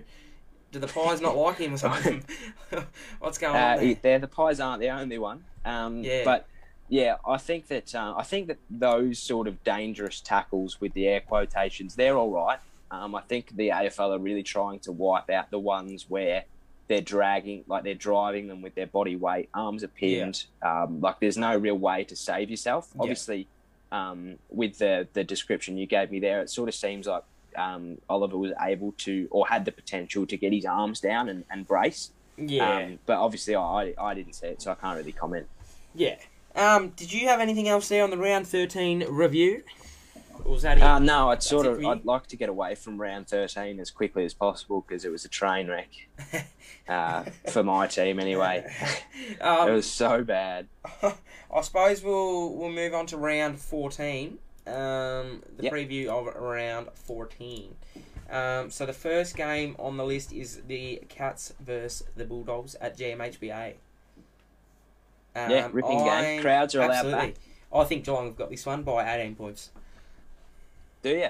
[0.72, 2.24] do the Pies not like him or something?
[3.20, 3.96] What's going Uh, on there?
[4.02, 5.44] they're the pies aren't the only one.
[5.66, 6.24] Um, Yeah.
[6.24, 6.48] But
[6.94, 11.08] yeah, I think that uh, I think that those sort of dangerous tackles with the
[11.08, 12.60] air quotations, they're all right.
[12.92, 16.44] Um, I think the AFL are really trying to wipe out the ones where
[16.88, 20.46] they're dragging, like they're driving them with their body weight, arms are pinned.
[20.62, 22.90] Um, like there's no real way to save yourself.
[22.94, 23.02] Yeah.
[23.02, 23.48] Obviously,
[23.92, 27.24] um, with the the description you gave me there, it sort of seems like
[27.56, 31.44] um, Oliver was able to or had the potential to get his arms down and,
[31.50, 32.12] and brace.
[32.38, 35.48] yeah, Um, but obviously, I, I didn't see it, so I can't really comment.
[35.96, 36.18] yeah.
[36.56, 39.64] Um, did you have anything else there on the round thirteen review?
[40.46, 40.84] Or was that it?
[40.84, 41.84] Uh, no, I'd sort of?
[41.84, 45.26] I'd like to get away from round thirteen as quickly as possible because it was
[45.26, 45.90] a train wreck
[46.88, 48.66] uh, for my team anyway.
[49.30, 50.68] it um, was so bad.
[51.04, 54.40] I suppose we'll we'll move on to round fourteen.
[54.66, 55.74] Um, the Yep.
[55.74, 57.76] preview of round fourteen.
[58.30, 62.98] Um, so the first game on the list is the Cats versus the Bulldogs at
[62.98, 63.76] GMHBA.
[65.36, 66.08] Um, Yeah, ripping game.
[66.08, 67.26] I'm- Crowds are allowed absolutely.
[67.28, 67.36] back.
[67.74, 69.72] I think Geelong have got this one by eighteen points.
[71.02, 71.30] Do you?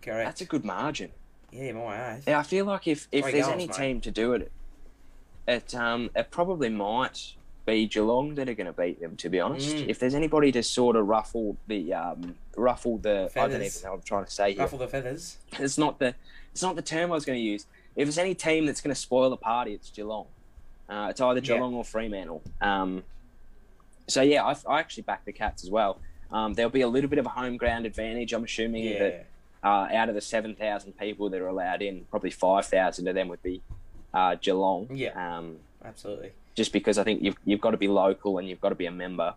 [0.00, 0.26] Correct.
[0.26, 1.10] That's a good margin.
[1.52, 2.26] yeah, my eighth.
[2.26, 3.76] Yeah, I feel like if, if Three there's goals, any mate.
[3.76, 4.50] team to do it,
[5.46, 7.34] it um it probably might
[7.66, 9.16] be Geelong that are going to beat them.
[9.16, 9.88] To be honest, Mm.
[9.88, 13.76] if there's anybody to sort of ruffle the um ruffle the I don't Feathers.
[13.76, 14.60] even know what I'm trying to say here.
[14.62, 15.36] Ruffle the feathers.
[15.58, 16.14] it's not the
[16.52, 17.66] it's not the term I was going to use.
[17.94, 20.26] If there's any team that's going to spoil the party, it's Geelong.
[20.88, 21.54] Uh, it's either Yeah.
[21.56, 22.42] Geelong or Fremantle.
[22.62, 23.04] Um,
[24.12, 25.98] so yeah, I, I actually back the Cats as well.
[26.30, 28.32] Um, there'll be a little bit of a home ground advantage.
[28.32, 28.98] I'm assuming Yeah.
[28.98, 29.26] that
[29.64, 33.14] uh, out of the seven thousand people that are allowed in, probably five thousand of
[33.14, 33.62] them would be
[34.14, 34.88] uh, Geelong.
[34.94, 35.38] Yeah.
[35.38, 36.32] Um, Absolutely.
[36.54, 38.86] just because I think you've you've got to be local and you've got to be
[38.86, 39.34] a member.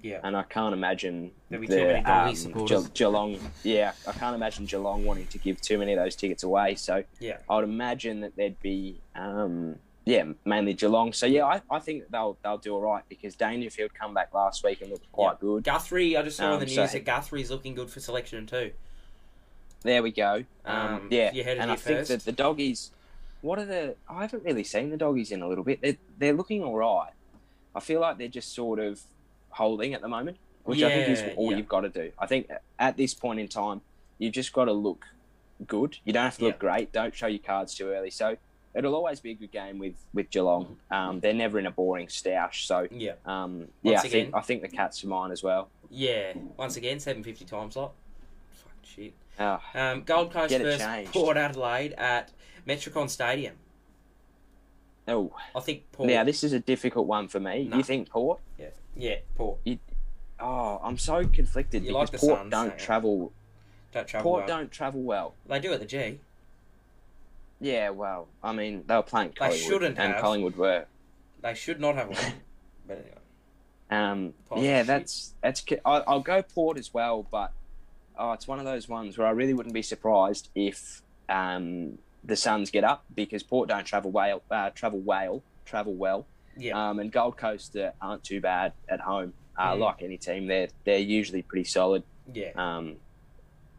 [0.00, 0.20] Yeah.
[0.22, 2.88] And I can't imagine There'll be the, too many um, supporters.
[2.90, 3.38] Ge- Geelong.
[3.64, 6.76] Yeah, I can't imagine Geelong wanting to give too many of those tickets away.
[6.76, 7.38] So Yeah.
[7.50, 9.74] I would imagine that there'd be, um,
[10.08, 11.12] yeah, mainly Geelong.
[11.12, 14.64] So yeah, I, I think they'll they'll do all right because Dangerfield come back last
[14.64, 15.64] week and looked quite good.
[15.64, 18.72] Guthrie, I just saw Um, the news so- that Guthrie's looking good for selection too.
[19.82, 20.44] There we go.
[20.64, 22.90] Um, Um, yeah, you heard it and I think that the doggies.
[23.42, 23.96] What are the?
[24.08, 25.80] I haven't really seen the doggies in a little bit.
[25.82, 27.12] They're they're looking all right.
[27.74, 29.02] I feel like they're just sort of
[29.50, 31.58] holding at the moment, which I think is all yeah.
[31.58, 32.10] you've got to do.
[32.18, 33.82] I think at this point in time,
[34.18, 35.04] you've just got to look
[35.66, 35.98] good.
[36.04, 36.58] You don't have to look Yeah.
[36.58, 36.92] great.
[36.92, 38.10] Don't show your cards too early.
[38.10, 38.36] So
[38.74, 40.76] it'll always be a good game with with Geelong.
[40.90, 42.66] Um, they're never in a boring stoush.
[42.66, 43.12] So Yeah.
[43.26, 45.68] um, yeah, Once I again- think I think the Cats are mine as well.
[45.90, 46.34] Yeah.
[46.56, 47.92] Once again, seven fifty time slot.
[48.52, 49.14] Fuck shit.
[49.40, 51.12] Oh, Um, Gold Coast versus changed.
[51.12, 52.32] Port Adelaide at
[52.66, 53.54] Metricon Stadium.
[55.06, 56.08] oh, I think Port.
[56.08, 57.64] now this is a difficult one for me.
[57.64, 57.76] No.
[57.78, 58.40] You think Port?
[58.58, 58.66] Yeah.
[58.96, 59.16] Yeah.
[59.36, 59.58] Port.
[60.40, 63.32] Oh, I'm so conflicted You because like Port Suns, don't don't travel.
[63.92, 64.30] Don't travel.
[64.30, 64.58] Port well.
[64.58, 65.34] don't travel well.
[65.46, 66.20] They do at the G.
[67.60, 70.22] Yeah, well, I mean, they were playing They Collingwood, shouldn't and have.
[70.22, 70.86] Collingwood were.
[71.42, 72.32] They should not have one.
[72.86, 73.14] but anyway.
[73.90, 75.60] Um, yeah, that's that's.
[75.62, 77.52] ki- I, I'll go Port as well, but
[78.18, 82.36] oh, it's one of those ones where I really wouldn't be surprised if um, the
[82.36, 84.42] Suns get up because Port don't travel well.
[84.50, 85.42] Uh, travel well.
[85.64, 86.26] Travel well.
[86.56, 86.90] Yeah.
[86.90, 89.32] Um, and Gold Coast uh, aren't too bad at home.
[89.56, 89.78] Uh, Mm.
[89.80, 92.04] Like any team, they're they're usually pretty solid.
[92.32, 92.50] yeah.
[92.54, 92.96] Um,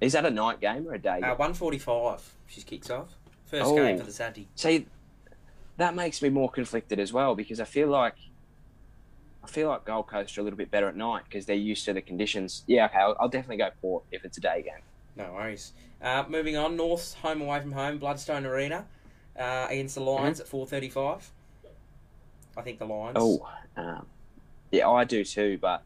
[0.02, 1.20] is that a night game or a day?
[1.24, 1.38] Uh, game?
[1.38, 2.22] one forty five.
[2.48, 3.14] She kicks off.
[3.50, 3.76] First Oh.
[3.76, 4.48] game for the Saturday.
[4.56, 4.86] See,
[5.78, 8.16] that makes me more conflicted as well because I feel like
[9.44, 11.86] I feel like Gold Coast are a little bit better at night because they're used
[11.86, 12.64] to the conditions.
[12.68, 14.84] Yeah, okay, I'll, I'll definitely go Port if it's a day game.
[15.16, 15.74] No worries.
[16.02, 18.86] Uh, moving on, North home away from home, Blundstone Arena
[19.38, 21.32] uh, against the Lions at four thirty-five.
[22.58, 23.18] I think the Lions.
[23.20, 24.06] Oh, um,
[24.72, 25.82] yeah, I do too, but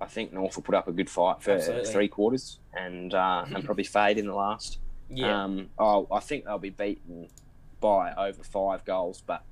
[0.00, 1.90] I think North will put up a good fight for Absolutely.
[1.92, 4.78] three quarters and uh, and probably fade in the last.
[5.08, 7.28] Yeah, Um, oh, I think they'll be beaten
[7.80, 9.42] by over five goals, but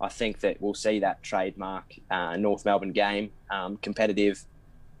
[0.00, 4.44] I think that we'll see that trademark uh, North Melbourne game um, competitive.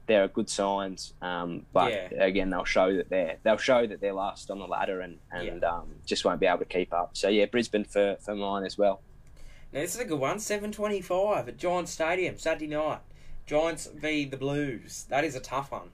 [0.06, 2.24] There are good signs, um, but Yeah.
[2.24, 5.64] again, they'll show that they're they'll show that they're last on the ladder and and
[5.64, 7.16] um, just won't be able to keep up.
[7.16, 9.00] So yeah, Brisbane for for mine as well.
[9.72, 10.38] now this is a good one.
[10.40, 13.00] Seven twenty-five at Giants Stadium Saturday night.
[13.46, 15.04] Giants v the Blues.
[15.08, 15.88] That is a tough one.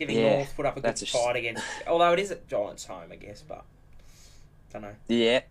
[0.00, 1.62] Giving Yeah, North put up a good a fight against.
[1.86, 3.64] Although it is at Giants home, I guess, but
[4.72, 4.94] don't know.
[5.08, 5.42] Yeah,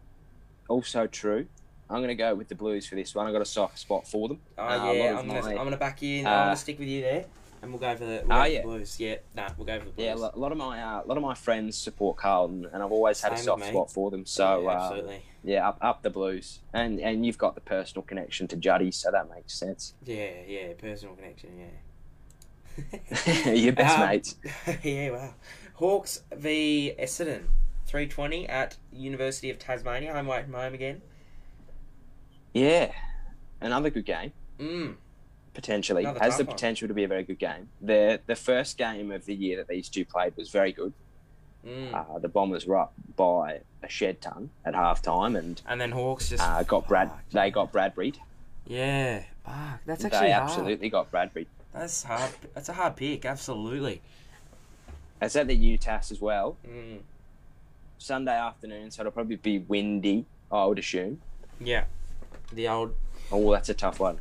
[0.68, 1.46] also true.
[1.88, 3.28] I'm going to go with the Blues for this one.
[3.28, 4.40] I've got a soft spot for them.
[4.58, 6.26] Oh Uh, yeah, I'm my- gonna back you in.
[6.26, 7.26] uh, I'm gonna stick with you there,
[7.62, 8.62] and we'll go for the, we'll go yeah.
[8.62, 9.00] the Blues.
[9.00, 10.04] Yeah, nah, we'll go for the Blues.
[10.06, 12.92] Yeah, a lot of my uh, a lot of my friends support Carlton, and I've
[12.92, 14.26] always had Same a soft spot for them.
[14.26, 15.22] So Yeah, uh, absolutely.
[15.44, 19.12] yeah, up, up the Blues, and and you've got the personal connection to Juddy, so
[19.12, 19.94] that makes sense.
[20.04, 21.52] Yeah, yeah, personal connection.
[21.60, 21.66] Yeah.
[23.46, 24.36] Your best Um, mates.
[24.84, 25.34] yeah, wow.
[25.76, 27.44] Hawks v Essendon,
[27.86, 30.13] three twenty at University of Tasmania.
[30.13, 31.02] Home away from home again.
[32.54, 32.92] Yeah,
[33.62, 34.96] another good game Mm.
[35.54, 36.54] potentially Another has the one.
[36.56, 37.70] potential to be a very good game.
[37.82, 40.94] the The first game of the year that these two played was very good.
[41.65, 41.94] Mm.
[41.94, 45.92] Uh, the Bombers were up by a shed ton at half time, and and then
[45.92, 47.10] Hawks just uh, got Brad.
[47.10, 47.20] Fuck.
[47.32, 48.13] They got Bradbury.
[48.65, 49.80] Yeah, fuck.
[49.86, 50.44] That's They actually hard.
[50.50, 51.48] absolutely got Bradbury.
[51.80, 52.32] That's hard.
[52.54, 53.24] That's a hard pick.
[53.24, 54.02] Absolutely.
[55.22, 56.58] It's at the UTAS as well.
[56.68, 57.00] Mm.
[57.98, 61.22] Sunday afternoon, so it'll probably be windy, I would assume.
[61.60, 61.86] Yeah.
[62.52, 62.96] The old.
[63.32, 64.20] Oh, that's a tough one.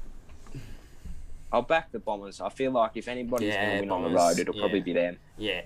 [1.53, 2.41] I'll back the Bombers.
[2.41, 4.61] I feel like if anybody's Yeah, going to win on the road, it'll yeah.
[4.61, 5.17] probably be them.
[5.37, 5.63] Yeah.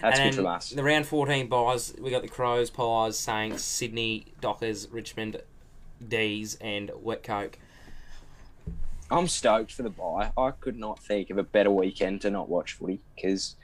[0.00, 0.70] That's and good from us.
[0.70, 5.42] The round 14 byes, we got the Crows, Pies, Saints, Sydney, Dockers, Richmond,
[6.06, 7.58] D's, and Wet Coke.
[9.10, 10.32] I'm stoked for the bye.
[10.36, 13.54] I could not think of a better weekend to not watch footy because,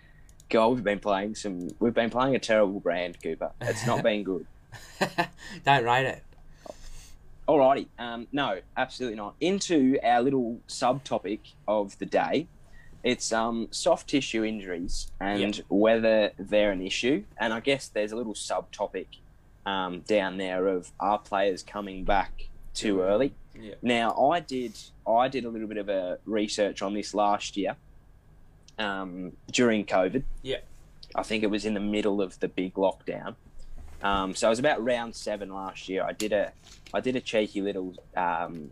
[0.48, 1.68] God, we've been playing some.
[1.80, 3.52] We've been playing a terrible brand, Cooper.
[3.60, 4.46] It's not been good.
[5.64, 6.22] Don't rate it.
[7.48, 9.34] Alrighty, um, no, absolutely not.
[9.40, 12.46] Into our little subtopic of the day.
[13.02, 17.24] It's um, soft tissue injuries and whether they're an issue.
[17.36, 19.06] And I guess there's a little subtopic
[19.66, 23.34] um, down there of our players coming back too early?
[23.58, 23.74] Yeah.
[23.82, 27.76] Now I did I did a little bit of a research on this last year
[28.78, 30.22] um, during COVID.
[30.42, 30.58] Yeah.
[31.14, 33.34] I think it was in the middle of the big lockdown.
[34.02, 36.02] Um, so it was about round seven last year.
[36.02, 36.52] I did a
[36.92, 38.70] I did a cheeky little um,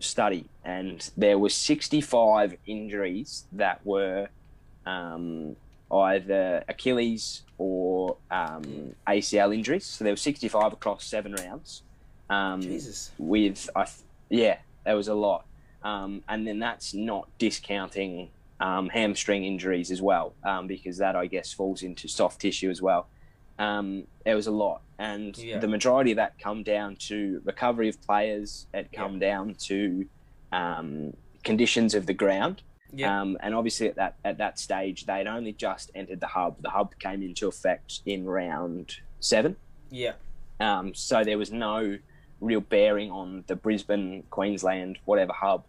[0.00, 4.28] study, and there were 65 injuries that were
[4.84, 5.56] um,
[5.90, 9.86] either Achilles or um, ACL injuries.
[9.86, 11.82] So there were 65 across seven rounds.
[12.28, 13.10] Um, Jesus.
[13.18, 15.44] with I, th- yeah, there was a lot,
[15.82, 21.26] um, and then that's not discounting um, hamstring injuries as well, um, because that I
[21.26, 23.06] guess falls into soft tissue as well.
[23.58, 25.58] Um, there was a lot, and Yeah.
[25.58, 28.66] the majority of that come down to recovery of players.
[28.74, 30.06] It come down to
[30.52, 32.62] um, conditions of the ground.
[32.92, 33.20] Yeah.
[33.20, 36.60] Um, and obviously at that at that stage, they'd only just entered the hub.
[36.62, 39.56] The hub came into effect in round seven.
[39.90, 40.12] Yeah.
[40.60, 41.98] Um, so there was no
[42.40, 45.64] real bearing on the Brisbane, Queensland, whatever hub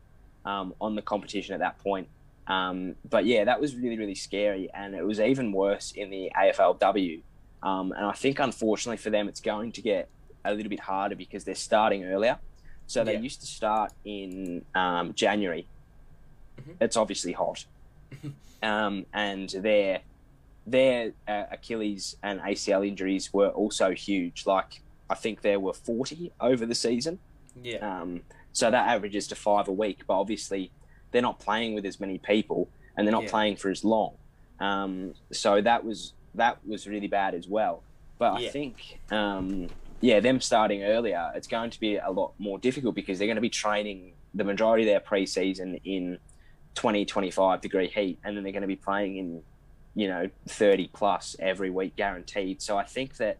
[0.46, 2.08] um, on the competition at that point.
[2.48, 4.70] Um, but yeah, that was really, really scary.
[4.74, 7.22] And it was even worse in the AFLW.
[7.64, 10.08] Um, and I think, unfortunately for them, it's going to get
[10.46, 12.38] a little bit harder because they're starting earlier.
[12.86, 13.20] So they Yeah.
[13.20, 15.68] used to start in um, January.
[16.62, 16.76] Mhm.
[16.80, 17.66] It's obviously hot.
[18.64, 20.02] um, and their,
[20.66, 24.46] their uh, Achilles and ACL injuries were also huge.
[24.46, 27.20] Like, I think there were 40 over the season.
[27.62, 27.78] Yeah.
[27.78, 28.22] Um,
[28.54, 30.72] so that averages to five a week, but obviously
[31.12, 33.30] they're not playing with as many people and they're not Yeah.
[33.30, 34.14] playing for as long.
[34.60, 37.82] Um, so that was that was really bad as well.
[38.20, 38.48] But Yeah.
[38.48, 39.70] I think, um,
[40.02, 43.36] yeah, them starting earlier, it's going to be a lot more difficult because they're going
[43.38, 46.20] to be training the majority of their preseason in
[46.76, 49.42] 20, 25 degree heat, and then they're going to be playing in,
[49.96, 52.62] you know, 30 plus every week guaranteed.
[52.62, 53.38] So I think that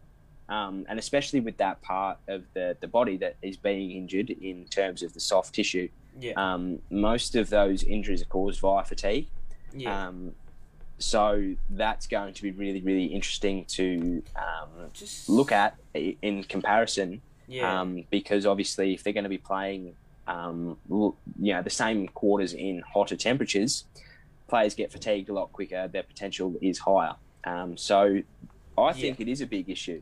[0.48, 4.64] um, and especially with that part of the, the body that is being injured in
[4.66, 6.32] terms of the soft tissue, Yeah.
[6.36, 9.28] um, most of those injuries are caused via fatigue.
[9.74, 10.08] Yeah.
[10.08, 10.32] Um,
[10.98, 17.20] so that's going to be really, really interesting to um, Just look at in comparison
[17.46, 17.80] Yeah.
[17.80, 19.94] Um, because obviously, if they're going to be playing,
[20.26, 21.14] um, you
[21.54, 23.84] know, the same quarters in hotter temperatures,
[24.48, 25.88] players get fatigued a lot quicker.
[25.88, 27.14] Their potential is higher.
[27.44, 28.22] Um, so,
[28.76, 30.00] I think it is a big issue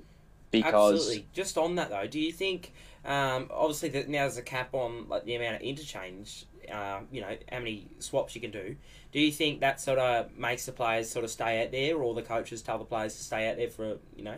[0.51, 1.27] because Absolutely.
[1.33, 2.73] Just on that though, do you think,
[3.05, 7.21] um, obviously that now there's a cap on like the amount of interchange, um, you
[7.21, 8.77] know, how many swaps you can do.
[9.13, 12.15] Do you think that sort of makes the players sort of stay out there, or
[12.15, 14.37] the coaches tell the players to stay out there for you know,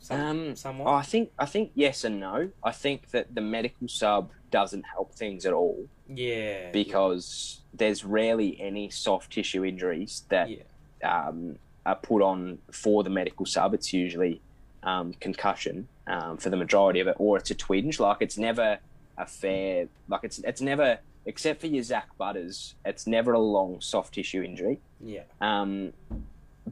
[0.00, 0.92] some, Um, somewhat?
[0.92, 2.50] I think I think yes and no.
[2.62, 6.70] I think that the medical sub doesn't help things at all yeah.
[6.72, 11.28] because there's rarely any soft tissue injuries that Yeah.
[11.28, 13.72] um, are put on for the medical sub.
[13.74, 14.40] It's usually
[14.88, 18.00] um, concussion um, for the majority of it, or it's a twinge.
[18.00, 18.78] Like it's never
[19.18, 19.88] a fair.
[20.08, 22.74] Like it's it's never except for your Zak Butters.
[22.84, 24.80] It's never a long soft tissue injury.
[25.00, 25.24] Yeah.
[25.40, 25.92] Um,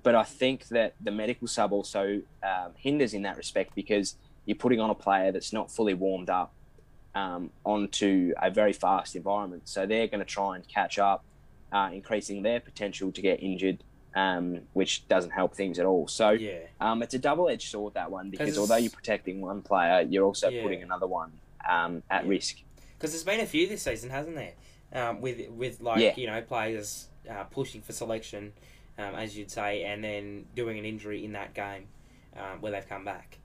[0.02, 4.57] but I think that the medical sub also um, hinders in that respect because you're
[4.57, 6.52] putting on a player that's not fully warmed up
[7.14, 9.68] um, onto a very fast environment.
[9.68, 11.24] So they're going to try and catch up,
[11.72, 13.83] uh, increasing their potential to get injured,
[14.16, 16.09] um, which doesn't help things at all.
[16.09, 16.59] So Yeah.
[16.81, 20.24] um, it's a double edged sword, that one, because although you're protecting one player, you're
[20.24, 20.62] also Yeah.
[20.62, 21.33] putting another one
[21.68, 22.31] um, at Yeah.
[22.31, 22.57] risk.
[22.96, 24.55] Because there's been a few this season, hasn't there?
[24.92, 28.52] Um, with with like you know players uh, pushing for selection,
[28.96, 31.88] um, as you'd say, and then doing an injury in that game
[32.37, 33.38] um, where they've come back.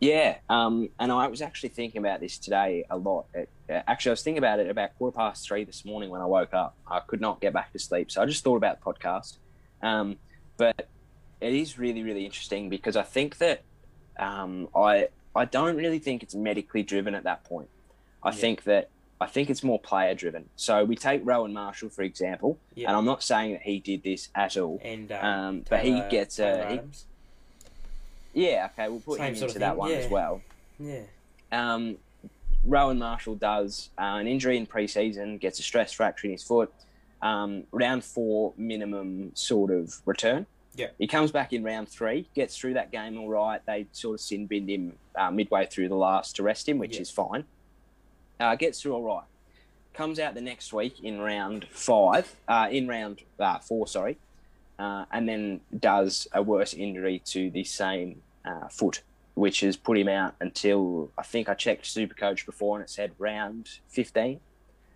[0.00, 3.26] Yeah, um, and I was actually thinking about this today a lot.
[3.34, 6.20] It, uh, actually, I was thinking about it about quarter past three this morning when
[6.20, 6.76] I woke up.
[6.86, 9.38] I could not get back to sleep, so I just thought about the podcast.
[9.82, 10.16] Um,
[10.58, 10.88] but
[11.40, 13.62] it is really, really interesting because I think that
[14.18, 17.68] um, I I don't really think it's medically driven at that point.
[18.22, 18.34] I Yeah.
[18.36, 20.50] think that I think it's more player driven.
[20.56, 22.88] So we take Rowan Marshall for example, Yeah.
[22.88, 24.78] and I'm not saying that he did this at all.
[24.84, 26.80] And um, Um, but he gets a he.
[28.36, 28.88] Yeah okay.
[28.88, 29.96] We'll put Same him sort into of that thing, one yeah.
[29.96, 30.42] as well.
[30.78, 31.00] yeah.
[31.52, 31.96] um,
[32.64, 36.72] Rowan Marshall does uh, an injury in preseason, gets a stress fracture in his foot.
[37.22, 40.46] Um, round four minimum sort of return.
[40.74, 40.88] Yeah.
[40.98, 43.60] He comes back in round three, gets through that game all right.
[43.66, 46.96] They sort of sin binned him uh, midway through the last to rest him, which
[46.96, 47.02] Yeah.
[47.02, 47.44] is fine.
[48.40, 49.24] Uh, gets through all right.
[49.94, 54.18] Comes out the next week in round five, uh, in round uh, four, sorry,
[54.78, 59.02] uh, and then does a worse injury to the same uh, foot
[59.34, 63.12] which has put him out until I think I checked Supercoach before and it said
[63.18, 64.40] round fifteen.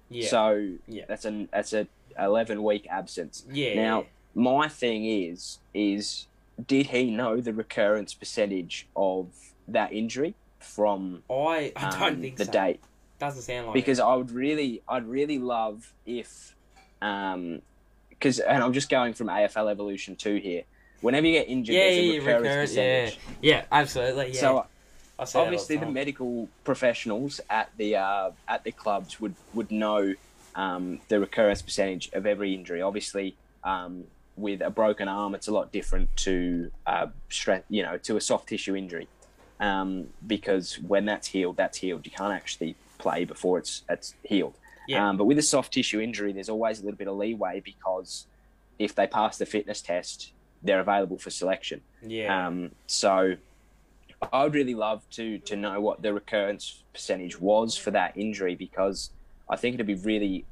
[0.08, 0.28] Yeah.
[0.28, 1.04] So Yeah.
[1.08, 1.86] that's an that's a
[2.18, 3.44] eleven week absence.
[3.50, 3.74] yeah.
[3.74, 6.26] Now my thing is is
[6.66, 9.28] did he know the recurrence percentage of
[9.68, 12.52] that injury from I I don't um, think the so.
[12.52, 12.80] date?
[13.18, 16.56] Doesn't sound like Because I would really I'd really love if
[17.02, 17.60] um
[18.08, 20.62] because and I'm just going from AFL Evolution two here.
[21.00, 24.32] Whenever you get injured, yeah, there's a yeah, recurrence recurrent, yeah, yeah, absolutely.
[24.32, 24.40] Yeah.
[24.40, 24.66] So
[25.34, 25.94] obviously the time.
[25.94, 30.14] medical professionals at the uh, at the clubs would would know
[30.54, 32.82] um, the recurrence percentage of every injury.
[32.82, 34.04] Obviously, um,
[34.36, 38.20] with a broken arm, it's a lot different to uh, strength, you know, to a
[38.20, 39.08] soft tissue injury,
[39.58, 42.06] um, because when that's healed, that's healed.
[42.06, 44.54] You can't actually play before it's it's healed.
[44.88, 45.08] Yeah.
[45.08, 48.26] Um, but with a soft tissue injury, there's always a little bit of leeway because
[48.78, 50.32] if they pass the fitness test,
[50.62, 51.80] they're available for selection.
[52.02, 52.46] yeah.
[52.46, 53.36] Um, so
[54.32, 58.54] I would really love to to know what the recurrence percentage was for that injury
[58.54, 59.10] because
[59.48, 60.44] I think it'd be really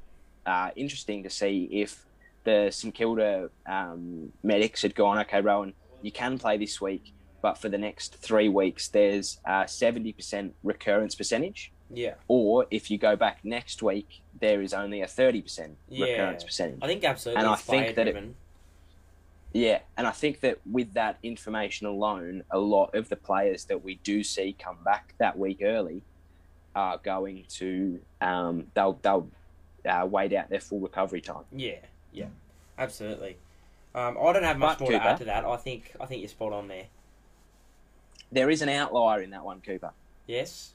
[0.46, 2.04] uh, interesting to see if
[2.44, 7.58] the St Kilda um, medics had gone, okay, Rowan, you can play this week, but
[7.58, 12.14] for the next three weeks, there's a seventy percent recurrence percentage, yeah.
[12.26, 16.06] or if you go back next week, there is only a thirty percent Yeah.
[16.06, 16.78] recurrence percentage.
[16.80, 17.42] I think absolutely.
[17.42, 18.34] And I think that it-.
[19.52, 23.82] Yeah, and I think that with that information alone, a lot of the players that
[23.82, 26.02] we do see come back that week early
[26.74, 29.28] are going to um, they'll they'll
[29.88, 31.44] uh, wait out their full recovery time.
[31.50, 31.78] Yeah,
[32.12, 32.26] yeah,
[32.78, 33.36] absolutely.
[33.94, 35.44] Um, I don't have much But, more to add to that.
[35.44, 36.86] I think I think you're spot on there.
[38.30, 39.92] There is an outlier in that one, Cooper.
[40.26, 40.74] Yes.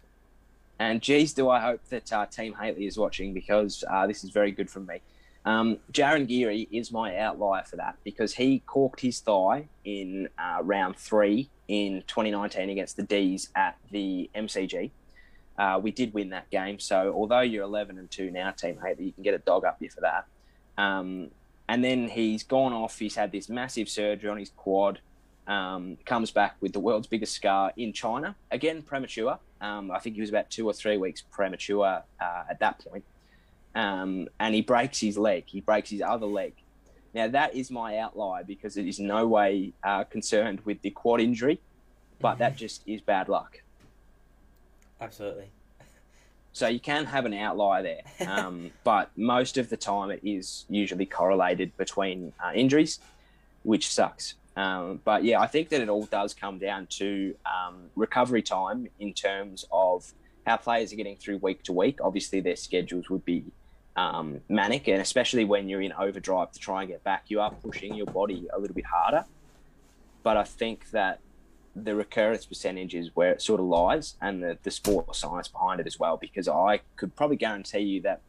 [0.79, 4.31] And geez, do I hope that uh, Team Haley is watching because uh, this is
[4.31, 5.01] very good from me.
[5.45, 10.59] Um, Jarryn Geary is my outlier for that because he corked his thigh in uh,
[10.63, 14.91] round three in 2019 against the D's at the MCG.
[15.57, 19.05] Uh, we did win that game, so although you're 11 and two now, Team Haley,
[19.05, 20.25] you can get a dog up you for that.
[20.77, 21.29] Um,
[21.69, 22.97] and then he's gone off.
[22.97, 24.99] He's had this massive surgery on his quad.
[25.45, 28.35] Um, comes back with the world's biggest scar in China.
[28.49, 29.37] Again, premature.
[29.61, 33.03] Um, I think he was about two or three weeks premature uh, at that point.
[33.75, 35.45] Um, and he breaks his leg.
[35.47, 36.53] He breaks his other leg.
[37.13, 41.21] Now, that is my outlier because it is no way uh, concerned with the quad
[41.21, 41.59] injury,
[42.19, 43.61] but that just is bad luck.
[44.99, 45.51] Absolutely.
[46.53, 50.65] So you can have an outlier there, um, but most of the time it is
[50.69, 52.99] usually correlated between uh, injuries,
[53.63, 54.35] which sucks.
[54.55, 58.87] Um, but yeah, I think that it all does come down to um, recovery time
[58.99, 60.13] in terms of
[60.45, 61.99] how players are getting through week to week.
[62.01, 63.45] Obviously, their schedules would be
[63.95, 67.51] um, manic, and especially when you're in overdrive to try and get back, you are
[67.51, 69.25] pushing your body a little bit harder.
[70.23, 71.19] But I think that
[71.75, 75.79] the recurrence percentage is where it sort of lies and the, the sport science behind
[75.79, 76.17] it as well.
[76.17, 78.21] Because I could probably guarantee you that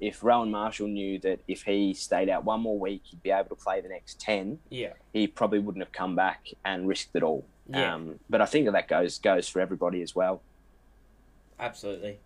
[0.00, 3.48] if Rowan Marshall knew that if he stayed out one more week, he'd be able
[3.50, 4.94] to play the next 10, Yeah.
[5.12, 7.44] he probably wouldn't have come back and risked it all.
[7.68, 7.94] Yeah.
[7.94, 10.42] Um, but I think that, that goes goes for everybody as well.
[11.60, 12.18] Absolutely.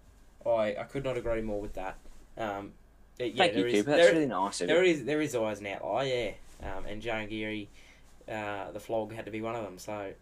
[0.46, 1.96] I I could not agree more with that.
[2.38, 2.72] Um,
[3.18, 3.90] yeah, Thank you, is- Cooper.
[3.90, 6.76] That's there- really nice There is there is always an outlier, yeah.
[6.76, 7.68] Um, and Jarryn Geary,
[8.28, 9.78] uh, the flog had to be one of them.
[9.78, 10.12] So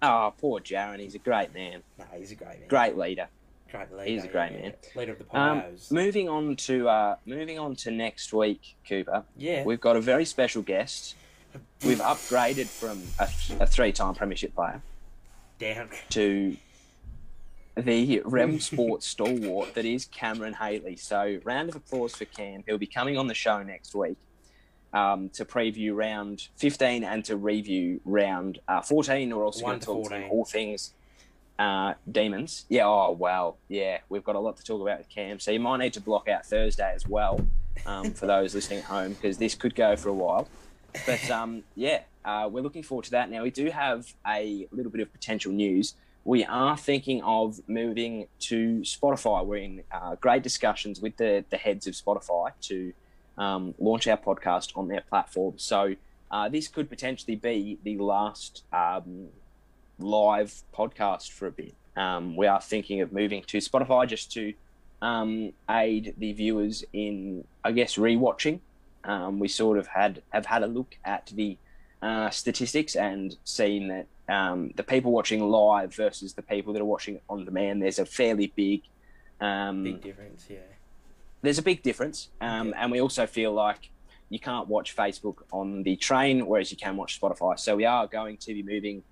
[0.00, 1.00] Oh, poor Jarryn.
[1.00, 1.82] He's a great man.
[1.98, 2.68] no, he's a great man.
[2.68, 3.28] Great leader.
[3.70, 4.04] great leader.
[4.10, 4.60] he's a great yeah.
[4.60, 4.72] man.
[4.94, 9.24] Leader of the Um, moving on to uh, moving on to next week, Cooper.
[9.36, 9.64] yeah.
[9.64, 11.16] We've got a very special guest.
[11.84, 13.28] We've upgraded from a,
[13.62, 14.82] a three-time premiership player
[15.58, 15.88] Down.
[16.10, 16.56] to
[17.82, 20.96] the Rem Sports stalwart that is Cameron Haley.
[20.96, 22.64] So, round of applause for Cam.
[22.66, 24.16] He'll be coming on the show next week
[24.92, 29.34] um, to preview round 15 and to review round uh, 14.
[29.34, 30.94] We're also going to talk to all things
[31.58, 32.66] uh, demons.
[32.68, 33.56] Yeah, oh, wow.
[33.68, 35.38] Yeah, we've got a lot to talk about with Cam.
[35.38, 37.40] So, you might need to block out Thursday as well
[37.86, 40.48] um, for those listening at home because this could go for a while.
[41.06, 43.30] But um, yeah, uh, we're looking forward to that.
[43.30, 45.94] Now, we do have a little bit of potential news.
[46.28, 49.46] We are thinking of moving to Spotify.
[49.46, 52.92] We're in uh, great discussions with the, the heads of Spotify to
[53.38, 55.54] um, launch our podcast on their platform.
[55.56, 55.94] So,
[56.30, 59.28] uh, this could potentially be the last um,
[59.98, 61.74] live podcast for a bit.
[61.96, 64.52] Um, we are thinking of moving to Spotify just to
[65.00, 68.60] um, aid the viewers in, I guess, rewatching.
[69.02, 71.56] Um, we sort of had have had a look at the
[72.02, 76.86] uh, statistics and seen that um, the people watching live versus the people that are
[76.86, 78.82] watching on demand, there's a fairly big,
[79.40, 80.58] um, Big difference, yeah.
[81.42, 82.28] there's a big difference.
[82.40, 83.90] Um, And we also feel like
[84.28, 87.58] you can't watch Facebook on the train, whereas you can watch Spotify.
[87.58, 89.02] So we are going to be moving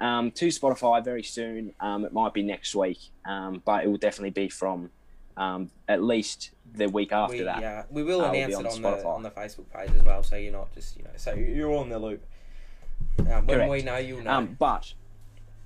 [0.00, 1.72] um, to Spotify very soon.
[1.80, 4.90] Um, it might be next week, um, but it will definitely be from
[5.36, 7.60] um, at least the week after we, that.
[7.60, 10.02] Yeah, we will uh, will announce on it on the on the Facebook page as
[10.02, 12.24] well, so you're not just you know, so you're on the loop.
[13.18, 13.70] Um, when Correct.
[13.70, 14.30] we know, you'll know.
[14.30, 14.94] Um, but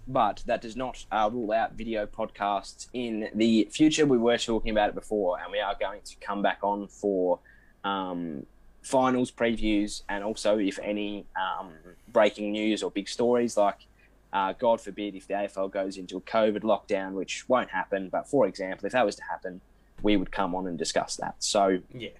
[0.07, 4.07] but that does not uh, rule out video podcasts in the future.
[4.07, 7.39] We were talking about it before, and we are going to come back on for
[7.85, 8.47] um,
[8.83, 11.71] finals previews, and also if any um,
[12.09, 13.87] breaking news or big stories, like
[14.33, 18.09] uh, God forbid if the AFL goes into a COVID lockdown, which won't happen.
[18.09, 19.61] But for example, if that was to happen,
[20.03, 21.37] we would come on and discuss that.
[21.39, 22.11] So yeah,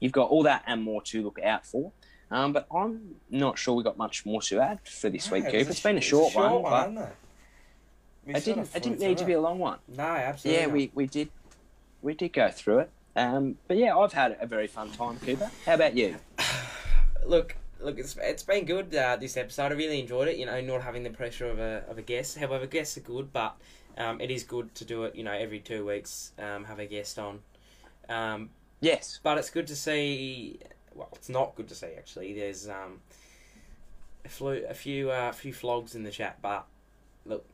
[0.00, 1.92] you've got all that and more to look out for.
[2.30, 5.50] Um, but I'm not sure we got much more to add for this week, No,
[5.50, 5.58] Coop.
[5.60, 7.08] was It's been a it was short, one, but it?
[8.26, 8.76] We it sort didn't.
[8.76, 9.78] It didn't need to through be a long one.
[9.96, 10.60] No, absolutely.
[10.60, 10.74] Yeah, not.
[10.74, 11.30] we, we did
[12.02, 12.90] we did go through it.
[13.16, 15.50] Um, but yeah, I've had a very fun time, Cooper.
[15.64, 16.16] How about you?
[17.26, 19.72] look, look, it's it's been good uh, this episode.
[19.72, 20.36] I really enjoyed it.
[20.36, 22.36] You know, not having the pressure of a of a guest.
[22.38, 23.56] However, guests are good, but
[23.96, 25.16] um, it is good to do it.
[25.16, 27.40] You know, every two weeks, um, have a guest on.
[28.08, 28.50] Um,
[28.80, 29.18] Yes.
[29.24, 30.60] but it's good to see.
[30.94, 32.34] Well, it's not good to see actually.
[32.34, 33.00] There's um,
[34.24, 36.66] a, flu, a few uh, few flogs in the chat, but
[37.24, 37.44] look.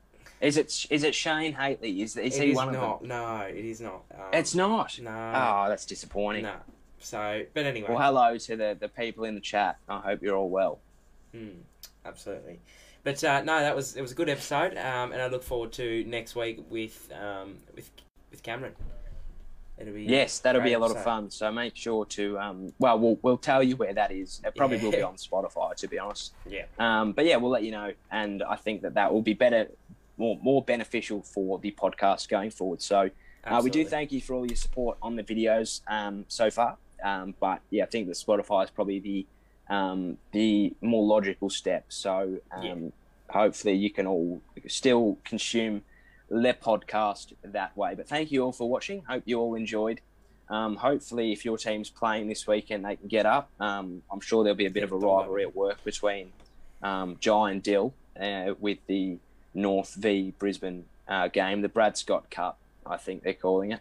[0.40, 2.02] Is it is it Shane Haley?
[2.02, 2.82] Is is he is one not.
[2.82, 3.08] of them?
[3.08, 4.02] No, it is not.
[4.12, 4.98] Um, It's not.
[5.00, 5.10] No.
[5.10, 6.42] Oh, that's disappointing.
[6.42, 6.56] No.
[6.98, 7.88] So, but anyway.
[7.88, 9.76] Well, hello to the, the people in the chat.
[9.88, 10.80] I hope you're all well.
[11.34, 11.58] Mm,
[12.04, 12.60] absolutely.
[13.02, 15.72] But uh, no, that was it was a good episode, um, and I look forward
[15.72, 17.90] to next week with um, with
[18.30, 18.74] with Cameron.
[19.76, 21.30] It'll be Yes, that'll be a lot of fun.
[21.30, 24.40] So make sure to um, well, we'll we'll tell you where that is.
[24.44, 26.32] It probably will be on Spotify, to be honest.
[26.48, 26.66] Yeah.
[26.78, 29.68] Um, but yeah, we'll let you know, and I think that that will be better,
[30.16, 32.82] more more beneficial for the podcast going forward.
[32.82, 33.10] So
[33.44, 36.76] uh, we do thank you for all your support on the videos um, so far.
[37.02, 39.26] Um, but yeah, I think that Spotify is probably the
[39.74, 41.86] um, the more logical step.
[41.88, 42.74] So um, Yeah.
[43.30, 45.82] hopefully you can all still consume
[46.28, 47.94] the podcast that way.
[47.94, 49.02] But thank you all for watching.
[49.08, 50.00] Hope you all enjoyed.
[50.48, 53.50] Um, hopefully, if your team's playing this weekend, they can get up.
[53.60, 56.32] Um, I'm sure there'll be a bit of a rivalry at work between
[56.82, 59.18] um, Jai and Dill uh, with the
[59.54, 63.80] North v Brisbane uh, game, the Brad Scott Cup, I think they're calling it.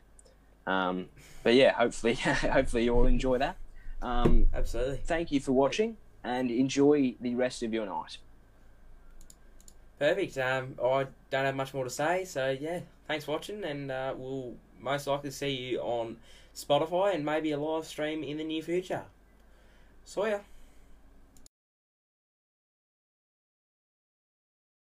[0.66, 1.10] Um,
[1.44, 3.58] but yeah, hopefully, hopefully you all enjoy that.
[4.02, 5.02] Um, Absolutely.
[5.06, 8.18] thank you for watching and enjoy the rest of your night.
[10.04, 10.38] Perfect.
[10.38, 14.14] Um, I don't have much more to say, so yeah, thanks for watching, and uh,
[14.18, 16.18] we'll most likely see you on
[16.54, 19.04] Spotify and maybe a live stream in the near future.
[20.04, 20.40] So ya.